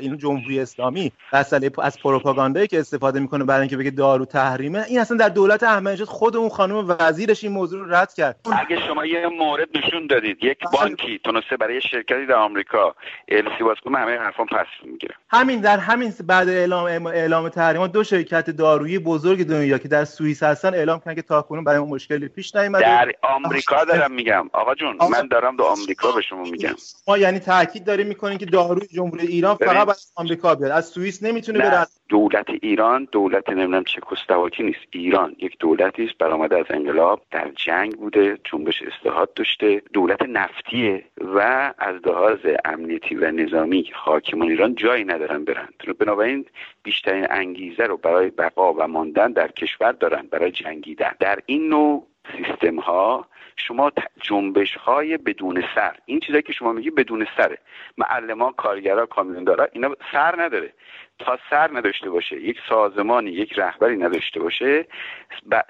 این 0.00 0.13
جمهوری 0.16 0.60
اسلامی 0.60 1.12
مسئله 1.32 1.70
از 1.82 1.98
پروپاگاندایی 1.98 2.66
که 2.66 2.78
استفاده 2.78 3.20
می‌کنه 3.20 3.44
برای 3.44 3.60
اینکه 3.60 3.76
بگه 3.76 3.90
دارو 3.90 4.24
تحریمه 4.24 4.84
این 4.88 5.00
اصلا 5.00 5.16
در 5.16 5.28
دولت 5.28 5.62
احمدی 5.62 6.04
خود 6.04 6.36
اون 6.36 6.48
خانم 6.48 6.96
وزیرش 7.00 7.44
این 7.44 7.52
موضوع 7.52 7.80
رو 7.80 7.94
رد 7.94 8.14
کرد. 8.14 8.36
اگه 8.52 8.86
شما 8.86 9.06
یه 9.06 9.26
مورد 9.26 9.68
نشون 9.74 10.06
دادید 10.06 10.44
یک 10.44 10.58
بانکی 10.72 11.20
تونسته 11.24 11.56
برای 11.56 11.80
شرکتی 11.80 12.26
در 12.26 12.34
آمریکا 12.34 12.94
السی 13.28 13.64
باز 13.64 13.76
کنه 13.84 13.98
همه 13.98 14.18
حرفان 14.18 14.46
پس 14.46 14.66
می‌گیره. 14.84 15.14
همین 15.28 15.60
در 15.60 15.78
همین 15.78 16.14
بعد 16.26 16.48
اعلام 16.48 17.06
اعلام 17.06 17.48
تحریم 17.48 17.86
دو 17.86 18.04
شرکت 18.04 18.50
دارویی 18.50 18.98
بزرگ 18.98 19.46
دنیا 19.46 19.78
که 19.78 19.88
در 19.88 20.04
سوئیس 20.04 20.42
هستن 20.42 20.74
اعلام 20.74 20.98
کردن 20.98 21.14
که 21.14 21.22
تاکنون 21.22 21.64
برای 21.64 21.78
اون 21.78 21.90
مشکلی 21.90 22.28
پیش 22.28 22.54
نیومده. 22.56 22.84
در 22.84 23.12
آمریکا 23.22 23.84
دارم 23.84 24.12
میگم. 24.12 24.50
آقا 24.52 24.74
جون 24.74 24.96
من 25.10 25.28
دارم 25.28 25.56
دو 25.56 25.64
آمریکا 25.64 26.12
به 26.12 26.22
شما 26.22 26.42
میگم. 26.42 26.74
ما 27.08 27.18
یعنی 27.18 27.38
تاکید 27.38 27.84
داریم 27.84 28.06
می‌کنیم 28.06 28.38
که 28.38 28.46
داروی 28.46 28.86
جمهوری 28.86 29.26
ایران 29.26 29.54
فقط 29.54 29.96
از 30.04 30.12
آمریکا 30.16 30.54
بیاد. 30.54 30.70
از 30.70 30.86
سوئیس 30.86 31.22
نمی‌تونه 31.22 31.58
بره. 31.58 31.86
دولت 32.08 32.46
ایران 32.62 33.08
دولت 33.12 33.48
نمی‌دونم 33.48 33.84
چکسلواکی 33.84 34.62
نیست. 34.62 34.78
ایران 34.90 35.36
یک 35.38 35.58
دولتی 35.58 36.04
است 36.04 36.18
برآمده 36.18 36.58
از 36.58 36.66
انقلاب 36.70 37.22
در 37.30 37.50
جنگ 37.56 37.96
بوده 37.96 38.38
جنبش 38.44 38.82
اصلاحات 38.82 39.34
داشته 39.34 39.82
دولت 39.92 40.22
نفتیه 40.22 41.04
و 41.34 41.38
از 41.78 41.94
لحاظ 42.06 42.38
امنیتی 42.64 43.14
و 43.14 43.30
نظامی 43.30 43.90
حاکمان 43.94 44.48
ایران 44.48 44.74
جایی 44.74 45.04
ندارن 45.04 45.44
برن. 45.44 45.68
بنابراین 45.98 46.44
بیشترین 46.82 47.26
انگیزه 47.30 47.82
رو 47.82 47.96
برای 47.96 48.30
بقا 48.30 48.72
و 48.72 48.88
ماندن 48.88 49.32
در 49.32 49.50
کشور 49.50 49.92
دارن 49.92 50.26
برای 50.30 50.50
جنگیدن. 50.50 51.14
در 51.20 51.38
این 51.46 51.68
نوع 51.68 52.06
سیستم 52.36 52.76
ها 52.76 53.26
شما 53.56 53.92
جنبش 54.20 54.74
های 54.76 55.16
بدون 55.16 55.64
سر. 55.74 55.96
این 56.06 56.20
چیزایی 56.20 56.42
که 56.42 56.52
شما 56.52 56.72
میگی 56.72 56.90
بدون 56.90 57.26
سره. 57.36 57.58
معلمان 57.98 58.52
کارگرا 58.52 59.06
کامیوندارا 59.06 59.68
اینا 59.72 59.96
سر 60.12 60.42
نداره. 60.42 60.72
تا 61.18 61.38
سر 61.50 61.70
نداشته 61.72 62.10
باشه 62.10 62.40
یک 62.40 62.56
سازمانی 62.68 63.30
یک 63.30 63.52
رهبری 63.58 63.96
نداشته 63.96 64.40
باشه 64.40 64.86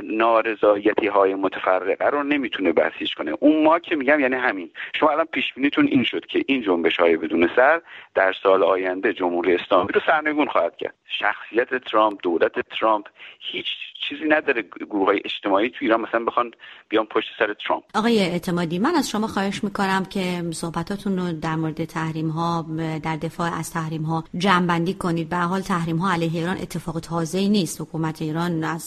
نارضایتی 0.03 1.07
های 1.07 1.35
متفرقه 1.35 2.07
رو 2.07 2.23
نمی‌تونه 2.23 2.73
بسیج 2.73 3.15
کنه. 3.15 3.33
اون 3.41 3.65
ما 3.65 3.79
که 3.79 3.97
میگم 3.97 4.21
یعنی 4.21 4.37
همین. 4.37 4.71
شما 5.01 5.11
الان 5.11 5.25
پیش 5.25 5.53
بینیتون 5.55 5.87
این 5.87 6.05
شد 6.05 6.27
که 6.27 6.45
این 6.47 6.63
جنبش 6.63 6.97
های 6.97 7.17
بدون 7.17 7.51
سر 7.57 7.83
در 8.15 8.35
سال 8.43 8.63
آینده 8.63 9.13
جمهوری 9.13 9.55
اسلامی 9.55 9.93
رو 9.93 10.01
سرنگون 10.07 10.49
خواهد 10.49 10.77
کرد. 10.77 10.95
شخصیت 11.19 11.85
ترامپ 11.85 12.19
دولت 12.23 12.61
ترامپ 12.81 13.07
هیچ 13.41 13.67
چیزی 14.09 14.25
نداره. 14.29 14.63
گروه 14.63 15.07
های 15.07 15.21
اجتماعی 15.25 15.71
تو 15.71 15.77
ایران 15.81 16.01
مثلا 16.01 16.25
بخوان 16.25 16.51
بیان 16.89 17.07
پشت 17.07 17.29
سر 17.39 17.55
ترامپ. 17.55 17.85
آقای 17.95 18.19
اعتمادی 18.19 18.79
من 18.79 18.95
از 18.95 19.11
شما 19.11 19.27
خواهش 19.27 19.65
می‌کنم 19.65 20.05
که 20.05 20.43
صحبتاتون 20.51 21.19
رو 21.19 21.33
در 21.33 21.55
مورد 21.55 21.85
تحریم 21.85 22.29
ها 22.29 22.67
در 23.05 23.17
دفاع 23.17 23.59
از 23.59 23.73
تحریم 23.73 24.03
ها 24.03 24.25
جمع 24.39 24.93
کنید. 24.93 25.34
به 25.35 25.41
حال 25.41 25.61
تحریم 25.61 25.97
ها 25.97 26.13
علیه 26.13 26.41
ایران 26.41 26.57
اتفاق 26.57 27.01
تازه 27.01 27.49
نیست. 27.49 27.81
حکومت 27.81 28.23
ایران 28.23 28.65
از 28.65 28.83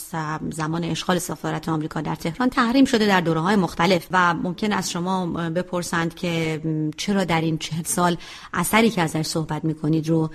زمان 0.50 0.84
اشغال 0.84 1.20
سفارت 1.20 1.70
آمریکا 1.70 2.02
در 2.02 2.16
تهران 2.16 2.50
تحریم 2.50 2.86
شده 2.86 3.08
در 3.08 3.22
دوره 3.22 3.40
های 3.40 3.56
مختلف 3.56 4.08
و 4.12 4.34
ممکن 4.34 4.74
از 4.74 4.92
شما 4.92 5.26
بپرسند 5.50 6.16
که 6.16 6.62
چرا 6.98 7.24
در 7.24 7.42
این 7.42 7.58
چهل 7.58 7.84
سال 7.84 8.18
اثری 8.54 8.90
که 8.90 9.02
ازش 9.02 9.22
صحبت 9.22 9.66
می‌کنید 9.66 10.10
رو 10.10 10.30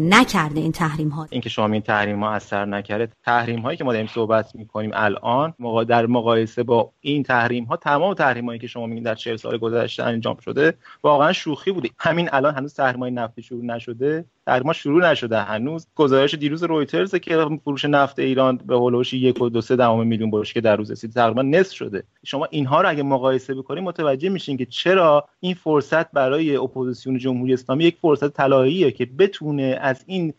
نکرده 0.00 0.60
این 0.60 0.72
تحریم 0.72 1.08
ها 1.08 1.26
اینکه 1.30 1.48
شما 1.48 1.66
این 1.66 1.82
تحریم 1.82 2.24
ها 2.24 2.32
اثر 2.32 2.64
نکرده 2.64 3.08
تحریم 3.24 3.60
هایی 3.60 3.76
که 3.76 3.84
ما 3.84 3.92
داریم 3.92 4.08
صحبت 4.14 4.54
می‌کنیم 4.54 4.90
الان 4.94 5.54
در 5.88 6.06
مقایسه 6.06 6.62
با 6.62 6.92
این 7.00 7.22
تحریم 7.22 7.64
ها 7.64 7.76
تمام 7.76 8.14
تحریم 8.14 8.46
هایی 8.46 8.58
که 8.58 8.66
شما 8.66 8.86
میگین 8.86 9.04
در 9.04 9.14
40 9.14 9.36
سال 9.36 9.58
گذشته 9.58 10.02
انجام 10.02 10.36
شده 10.36 10.74
واقعا 11.02 11.32
شوخی 11.32 11.72
بوده. 11.72 11.88
همین 11.98 12.28
الان 12.32 12.54
هنوز 12.54 12.74
تحریم 12.74 13.00
های 13.00 13.10
نفتی 13.10 13.42
شروع 13.42 13.64
نشده. 13.64 14.24
ما 14.46 14.72
شروع 14.72 15.10
نشده 15.10 15.38
هنوز. 15.38 15.86
گزارش 15.94 16.34
دیروز 16.34 16.62
رویترز 16.62 17.14
که 17.14 17.46
فروش 17.64 17.84
نفت 17.84 18.18
ایران 18.18 18.56
به 18.56 18.74
حول 18.74 18.89
و 18.89 18.94
حوش 18.94 19.14
یک 19.14 19.42
و 19.42 19.48
دو 19.48 19.60
سه 19.60 19.76
دهم 19.76 20.06
میلیون 20.06 20.30
بشکه 20.30 20.60
در 20.60 20.76
روز 20.76 20.90
رسید 20.90 21.12
تقریبا 21.12 21.42
نصف 21.42 21.74
شده. 21.74 22.04
شما 22.24 22.48
اینها 22.50 22.80
رو 22.80 22.88
اگه 22.88 23.02
مقایسه 23.02 23.54
بکنید 23.54 23.84
متوجه 23.84 24.28
میشین 24.28 24.56
که 24.56 24.66
چرا 24.66 25.28
این 25.40 25.54
فرصت 25.54 26.12
برای 26.12 26.56
اپوزیسیون 26.56 27.18
جمهوری 27.18 27.52
اسلامی 27.52 27.84
یک 27.84 27.96
فرصت 28.02 28.32
طلاییه 28.32 28.90
که 28.90 29.06
بتونه 29.06 29.78
از 29.80 30.04
این 30.06 30.34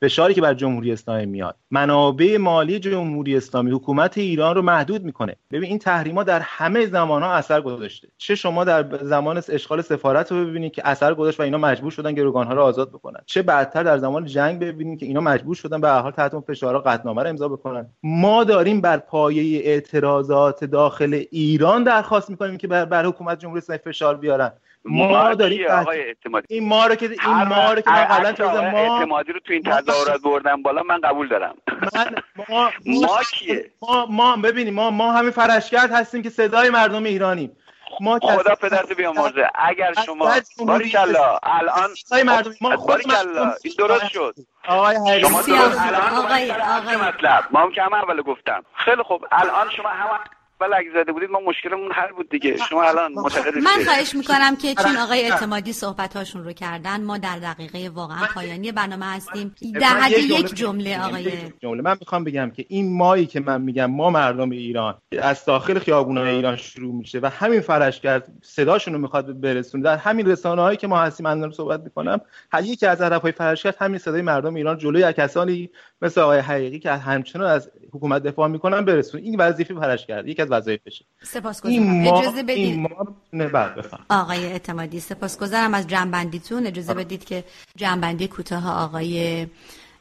فشاری 0.00 0.34
که 0.34 0.40
بر 0.40 0.54
جمهوری 0.54 0.92
اسلامی 0.92 1.26
میاد. 1.26 1.56
منابع 1.70 2.36
مالی 2.36 2.78
جمهوری 2.78 3.36
اسلامی 3.36 3.70
حکومت 3.70 4.18
ایران 4.18 4.54
رو 4.54 4.62
محدود 4.62 5.04
می‌کنه. 5.04 5.36
ببین 5.50 5.64
این 5.64 5.78
تحریما 5.78 6.22
در 6.22 6.40
همه 6.40 6.86
زمان 6.86 7.22
ها 7.22 7.32
اثر 7.32 7.60
گذاشته. 7.60 8.08
چه 8.18 8.34
شما 8.34 8.64
در 8.64 8.98
زمان 9.02 9.42
اشغال 9.48 9.82
سفارت 9.82 10.32
رو 10.32 10.46
ببینید 10.46 10.72
که 10.72 10.82
اثر 10.84 11.14
گذاشت 11.14 11.40
و 11.40 11.42
اینا 11.42 11.58
مجبور 11.58 11.90
شدن 11.90 12.12
گروگان 12.12 12.46
ها 12.46 12.54
رو 12.54 12.62
آزاد 12.62 12.88
بکنن. 12.88 13.20
چه 13.26 13.42
بعدتر 13.42 13.82
در 13.82 13.98
زمان 13.98 14.24
جنگ 14.24 14.60
ببینید 14.60 14.98
که 14.98 15.06
اینا 15.06 15.20
مجبور 15.20 15.54
شدن 15.54 15.80
به 15.80 15.90
حال 15.90 16.12
تحت 16.12 16.40
فشار 16.40 16.78
قطعنامه 16.78 17.22
رو 17.22 17.28
امضا 17.28 17.48
بکنن. 17.48 17.86
ما 18.02 18.44
داریم 18.44 18.80
بر 18.80 18.98
پایه 18.98 19.60
اعتراضات 19.64 20.64
داخل 20.64 21.24
ایران 21.30 21.84
درخواست 21.84 22.30
می‌کنیم 22.30 22.56
که 22.56 22.66
بر, 22.68 22.84
بر 22.84 23.06
حکومت 23.06 23.38
جمهوری 23.38 23.58
اسلامی 23.58 23.80
فشار 23.84 24.16
بیارن. 24.16 24.52
ما 24.88 25.34
داریم 25.34 25.66
آقای 25.70 26.00
اعتمادی. 26.00 26.46
این 26.50 26.68
ما 26.68 26.86
رو 26.86 26.94
که 26.94 27.10
این 27.10 27.42
ما 27.48 27.72
رو 27.72 27.80
که 27.80 27.90
من 27.90 28.04
قبلا 28.04 28.70
ما 28.70 28.78
اعتمادی 28.78 29.32
رو 29.32 29.40
تو 29.40 29.52
این 29.52 29.62
تظاهرات 29.62 30.22
بردم 30.22 30.62
بالا 30.62 30.82
من 30.82 31.00
قبول 31.00 31.28
دارم. 31.28 31.54
من 31.94 32.14
ما 32.48 32.70
ما 32.86 33.20
کیه؟ 33.32 33.70
ما 33.82 34.06
ما 34.06 34.36
ببینیم. 34.36 34.74
ما 34.74 34.90
ما 34.90 35.12
همین 35.12 35.30
فرشگرد 35.30 35.92
هستیم 35.92 36.22
که 36.22 36.30
صدای 36.30 36.70
مردم 36.70 37.04
ایرانیم. 37.04 37.56
ما 38.00 38.18
خدا 38.18 38.54
پدرت 38.54 38.92
بیامرزه. 38.92 39.50
اگر 39.54 39.92
شما 40.06 40.34
باریکلا 40.58 41.38
الان 41.42 41.90
مردم 42.26 42.54
ما 42.60 42.76
باریکلا 42.76 43.54
این 43.64 43.74
درست 43.78 44.08
شد. 44.08 44.34
آقای 44.68 45.20
شما 45.20 45.42
درست 45.42 45.78
الان 45.78 46.24
آقای 46.24 46.50
آقای 46.50 46.96
مطلب. 46.96 47.44
ما 47.50 47.60
هم 47.60 47.72
که 47.72 47.82
اول 47.82 48.22
گفتم. 48.22 48.64
خیلی 48.74 49.02
خوب. 49.02 49.26
الان 49.32 49.70
شما 49.76 49.88
همه 49.88 50.18
اول 50.60 50.74
اگه 50.74 50.90
زده 50.94 51.12
بودید 51.12 51.30
ما 51.30 51.40
مشکلمون 51.40 51.92
حل 51.92 52.12
بود 52.12 52.28
دیگه. 52.28 52.56
شما 52.56 52.82
الان 52.82 53.12
معتقد 53.12 53.58
من 53.58 53.84
خواهش 53.84 54.14
می‌کنم 54.14 54.56
که 54.56 54.74
چون 54.74 54.96
آقای 54.96 55.30
اعتمادی 55.30 55.72
صحبت 55.72 56.16
هاشون 56.16 56.44
رو 56.44 56.52
کردن. 56.52 57.04
ما 57.04 57.18
در 57.18 57.38
دقیقه 57.38 57.88
واقعا 57.88 58.26
پایانی 58.34 58.72
برنامه 58.72 59.06
هستیم. 59.06 59.54
در 59.80 59.86
حد 59.86 60.12
یک 60.12 60.54
جمله 60.54 61.04
آقای 61.04 61.32
جمله 61.60 61.82
من 61.82 61.96
می‌خوام 62.00 62.24
بگم 62.24 62.50
که 62.50 62.64
این 62.68 62.96
مایی 62.96 63.26
که 63.26 63.40
من 63.40 63.60
میگم 63.60 63.86
ما 63.86 64.10
مردم 64.10 64.50
ایران 64.50 64.94
از 65.22 65.44
داخل 65.44 65.78
خیابونای 65.78 66.30
ایران 66.34 66.56
شروع 66.56 66.94
میشه 66.94 67.18
و 67.22 67.30
همین 67.38 67.60
فرش 67.60 68.00
کرد 68.00 68.28
صداشون 68.42 68.94
رو 68.94 69.00
می‌خواد 69.00 69.40
برسونه. 69.40 69.84
در 69.84 69.96
همین 69.96 70.26
رسانه 70.26 70.62
هایی 70.62 70.76
که 70.76 70.86
ما 70.86 71.00
هستیم 71.00 71.26
من 71.26 71.50
صحبت 71.50 71.80
می‌کنم 71.80 72.20
هر 72.52 72.64
یکی 72.64 72.86
از 72.86 73.00
هدف 73.02 73.22
های 73.22 73.32
فرش 73.32 73.62
کرد 73.62 73.76
همین 73.80 73.98
صدای 73.98 74.22
مردم 74.22 74.54
ایران 74.54 74.78
جلوی 74.78 75.12
کسانی 75.12 75.70
مثل 76.02 76.20
آقای 76.20 76.38
حقیقی 76.38 76.78
که 76.78 76.90
همچنان 76.90 77.50
از 77.50 77.70
حکومت 77.92 78.22
دفاع 78.22 78.48
می‌کنن 78.48 78.84
برسون 78.84 79.20
این 79.20 79.40
وظیفه 79.40 79.74
فرش 79.74 80.06
کرد 80.06 80.28
یکی 80.28 80.42
از 80.42 80.47
وظایفشه 80.50 81.04
سپاسگزارم. 81.22 82.00
اجازه 82.00 82.42
بدید. 82.42 82.58
این 82.58 82.82
ما 82.82 83.16
آقای 84.10 84.46
اعتمادی 84.46 85.00
سپاسگزارم 85.00 85.74
از 85.74 85.86
جمع‌بندیتون. 85.86 86.66
اجازه 86.66 86.94
بدید 86.94 87.24
که 87.24 87.44
جمع‌بندی 87.76 88.28
کوتاه 88.28 88.84
آقای 88.84 89.46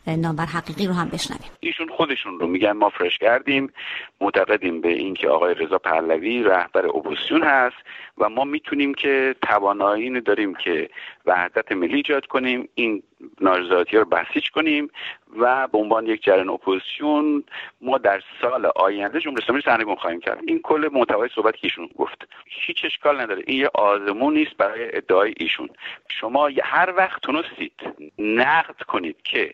نامور 0.08 0.46
حقیقی 0.46 0.88
رو 0.88 0.94
هم 0.94 1.10
بشنویم. 1.10 1.52
ایشون 1.60 1.88
خودشون 1.98 2.40
رو 2.40 2.48
میگن 2.48 2.72
ما 2.72 2.90
فرشگردیم. 2.90 3.74
معتقدیم 4.22 4.82
به 4.82 4.90
اینکه 4.90 5.30
آقای 5.30 5.54
رضا 5.54 5.78
پهلوی 5.78 6.44
رهبر 6.44 6.86
اپوزیسیون 6.86 7.44
هست. 7.44 7.76
و 8.18 8.30
ما 8.30 8.44
می‌تونیم 8.44 8.94
که 8.94 9.36
توانایی 9.42 10.22
داریم 10.22 10.56
که 10.56 10.90
وحدت 11.26 11.72
ملی 11.72 11.96
ایجاد 11.96 12.26
کنیم 12.26 12.70
این 12.76 13.04
نارضایتی 13.42 13.98
رو 13.98 14.06
بسیج 14.06 14.50
کنیم 14.50 14.90
و 15.38 15.68
به 15.68 15.78
عنوان 15.78 16.08
یک 16.08 16.24
جریان 16.24 16.50
اپوزیسیون 16.50 17.44
ما 17.82 17.98
در 17.98 18.22
سال 18.42 18.66
آینده 18.76 19.20
جمهوری 19.20 19.44
اسلامی 19.44 19.62
سرنگون 19.62 19.96
خواهیم 19.96 20.20
کرد. 20.20 20.40
این 20.48 20.62
کل 20.62 20.90
محتوای 20.94 21.30
صحبت 21.36 21.56
که 21.56 21.60
ایشون 21.64 21.90
گفت 21.98 22.28
هیچ 22.46 22.86
اشکال 22.86 23.22
نداره. 23.22 23.44
این 23.48 23.60
یه 23.60 23.70
آزمون 23.74 24.34
نیست 24.34 24.58
برای 24.58 24.98
ادعای 24.98 25.34
ایشون. 25.38 25.70
شما 26.10 26.50
هر 26.64 26.94
وقت 26.98 27.22
تونستید 27.22 27.74
نقد 28.20 28.82
کنید 28.82 29.22
که 29.24 29.54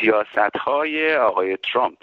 سیاست 0.00 0.56
های 0.56 1.16
آقای 1.16 1.56
ترامپ 1.56 1.98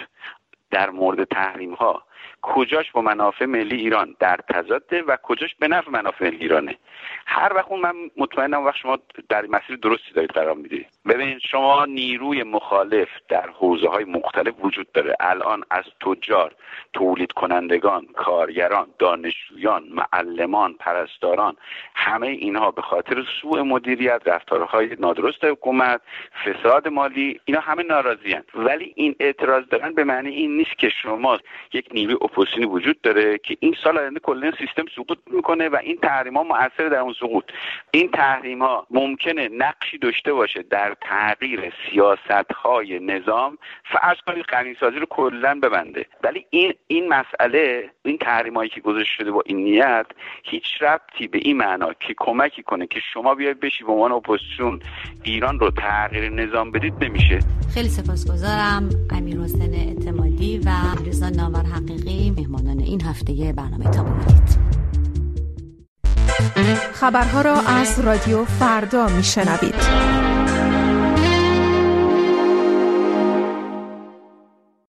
در 0.71 0.89
مورد 0.89 1.23
تحریم 1.23 1.73
ها 1.73 2.03
کجاش 2.43 2.91
با 2.91 3.01
منافع 3.01 3.45
ملی 3.45 3.75
ایران 3.75 4.15
در 4.19 4.39
تضاده 4.49 5.01
و 5.01 5.17
کجاش 5.23 5.55
به 5.59 5.67
نفع 5.67 5.91
منافع 5.91 6.25
ملی 6.25 6.37
ایرانه. 6.37 6.77
هر 7.25 7.53
وقت 7.53 7.71
من 7.71 7.93
مطمئنم 8.17 8.65
وقت 8.65 8.75
شما 8.75 8.99
در 9.29 9.45
مسیر 9.45 9.75
درستی 9.75 10.11
دارید 10.15 10.31
قرار 10.31 10.55
می‌دید 10.55 10.87
ببینید 11.05 11.39
شما 11.39 11.85
نیروی 11.85 12.43
مخالف 12.43 13.07
در 13.29 13.49
حوزه 13.49 13.87
های 13.87 14.03
مختلف 14.03 14.53
وجود 14.61 14.91
داره. 14.91 15.15
الان 15.19 15.63
از 15.71 15.83
تجار 16.01 16.55
تولید 16.93 17.31
کنندگان 17.31 18.05
کارگران 18.15 18.87
دانشجویان 18.99 19.83
معلمان 19.89 20.73
پرستاران 20.73 21.55
همه 21.95 22.27
اینها 22.27 22.71
به 22.71 22.81
خاطر 22.81 23.23
سوء 23.41 23.63
مدیریت 23.63 24.21
رفتارهای 24.25 24.95
نادرست 24.99 25.43
حکومت 25.43 26.01
فساد 26.45 26.87
مالی 26.87 27.39
اینا 27.45 27.59
همه 27.59 27.83
ناراضی 27.83 28.35
ولی 28.55 28.93
این 28.95 29.15
اعتراض 29.19 29.63
دارن 29.65 29.93
به 29.93 30.03
معنی 30.03 30.29
این 30.29 30.57
نیست 30.57 30.77
که 30.77 30.89
شما 30.89 31.39
یک 31.73 31.89
نیروی 31.93 32.15
اپوزیسیونی 32.33 32.65
وجود 32.65 33.01
داره 33.01 33.37
که 33.37 33.57
این 33.59 33.75
سال 33.83 33.97
آینده 33.97 34.19
کلا 34.19 34.51
سیستم 34.51 34.85
سقوط 34.95 35.17
می‌کنه 35.31 35.69
و 35.69 35.77
این 35.83 35.97
تحریم 36.01 36.37
ها 36.37 36.43
مؤثر 36.43 36.89
در 36.89 36.99
اون 36.99 37.13
سقوط. 37.19 37.43
این 37.91 38.09
تحریم 38.11 38.61
ها 38.61 38.87
ممکنه 38.89 39.49
نقشی 39.57 39.97
داشته 39.97 40.33
باشه 40.33 40.63
در 40.69 40.95
تغییر 41.01 41.73
سیاست 41.85 42.51
های 42.55 42.99
نظام 42.99 43.57
فرض 43.91 44.17
کنید 44.27 44.77
سازی 44.79 44.99
رو 44.99 45.05
کلا 45.09 45.59
ببنده. 45.59 46.05
ولی 46.23 46.45
این 46.49 46.73
این 46.87 47.07
مسئله 47.07 47.89
این 48.05 48.17
تحریم 48.17 48.53
هایی 48.53 48.69
که 48.69 48.81
گذاشته 48.81 49.13
شده 49.17 49.31
با 49.31 49.43
این 49.45 49.57
نیت 49.57 50.05
هیچ 50.43 50.81
ربطی 50.81 51.27
به 51.27 51.39
این 51.41 51.57
معنا 51.57 51.93
که 51.93 52.15
کمکی 52.17 52.63
کنه 52.63 52.87
که 52.87 52.99
شما 53.13 53.35
بیاید 53.35 53.59
بشی 53.59 53.83
به 53.83 53.91
عنوان 53.91 54.11
اپوزیسیون 54.11 54.79
ایران 55.23 55.59
رو 55.59 55.71
تغییر 55.71 56.29
نظام 56.29 56.71
بدید 56.71 56.93
نمیشه. 57.03 57.39
خیلی 57.73 57.89
سپاسگزارم 57.89 58.89
امیر 59.11 59.37
حسین 59.37 59.73
اعتمادی 59.73 60.61
و 60.65 60.69
رضا 61.07 61.29
نامور 61.29 61.63
حقیقی 61.65 62.22
مهمانان 62.31 62.79
این 62.79 63.01
هفته 63.01 63.53
برنامه 63.57 63.89
تا 63.89 64.03
بودید 64.03 64.73
خبرها 66.93 67.41
را 67.41 67.55
از 67.59 67.99
رادیو 67.99 68.45
فردا 68.45 69.07
میشنوید. 69.07 70.22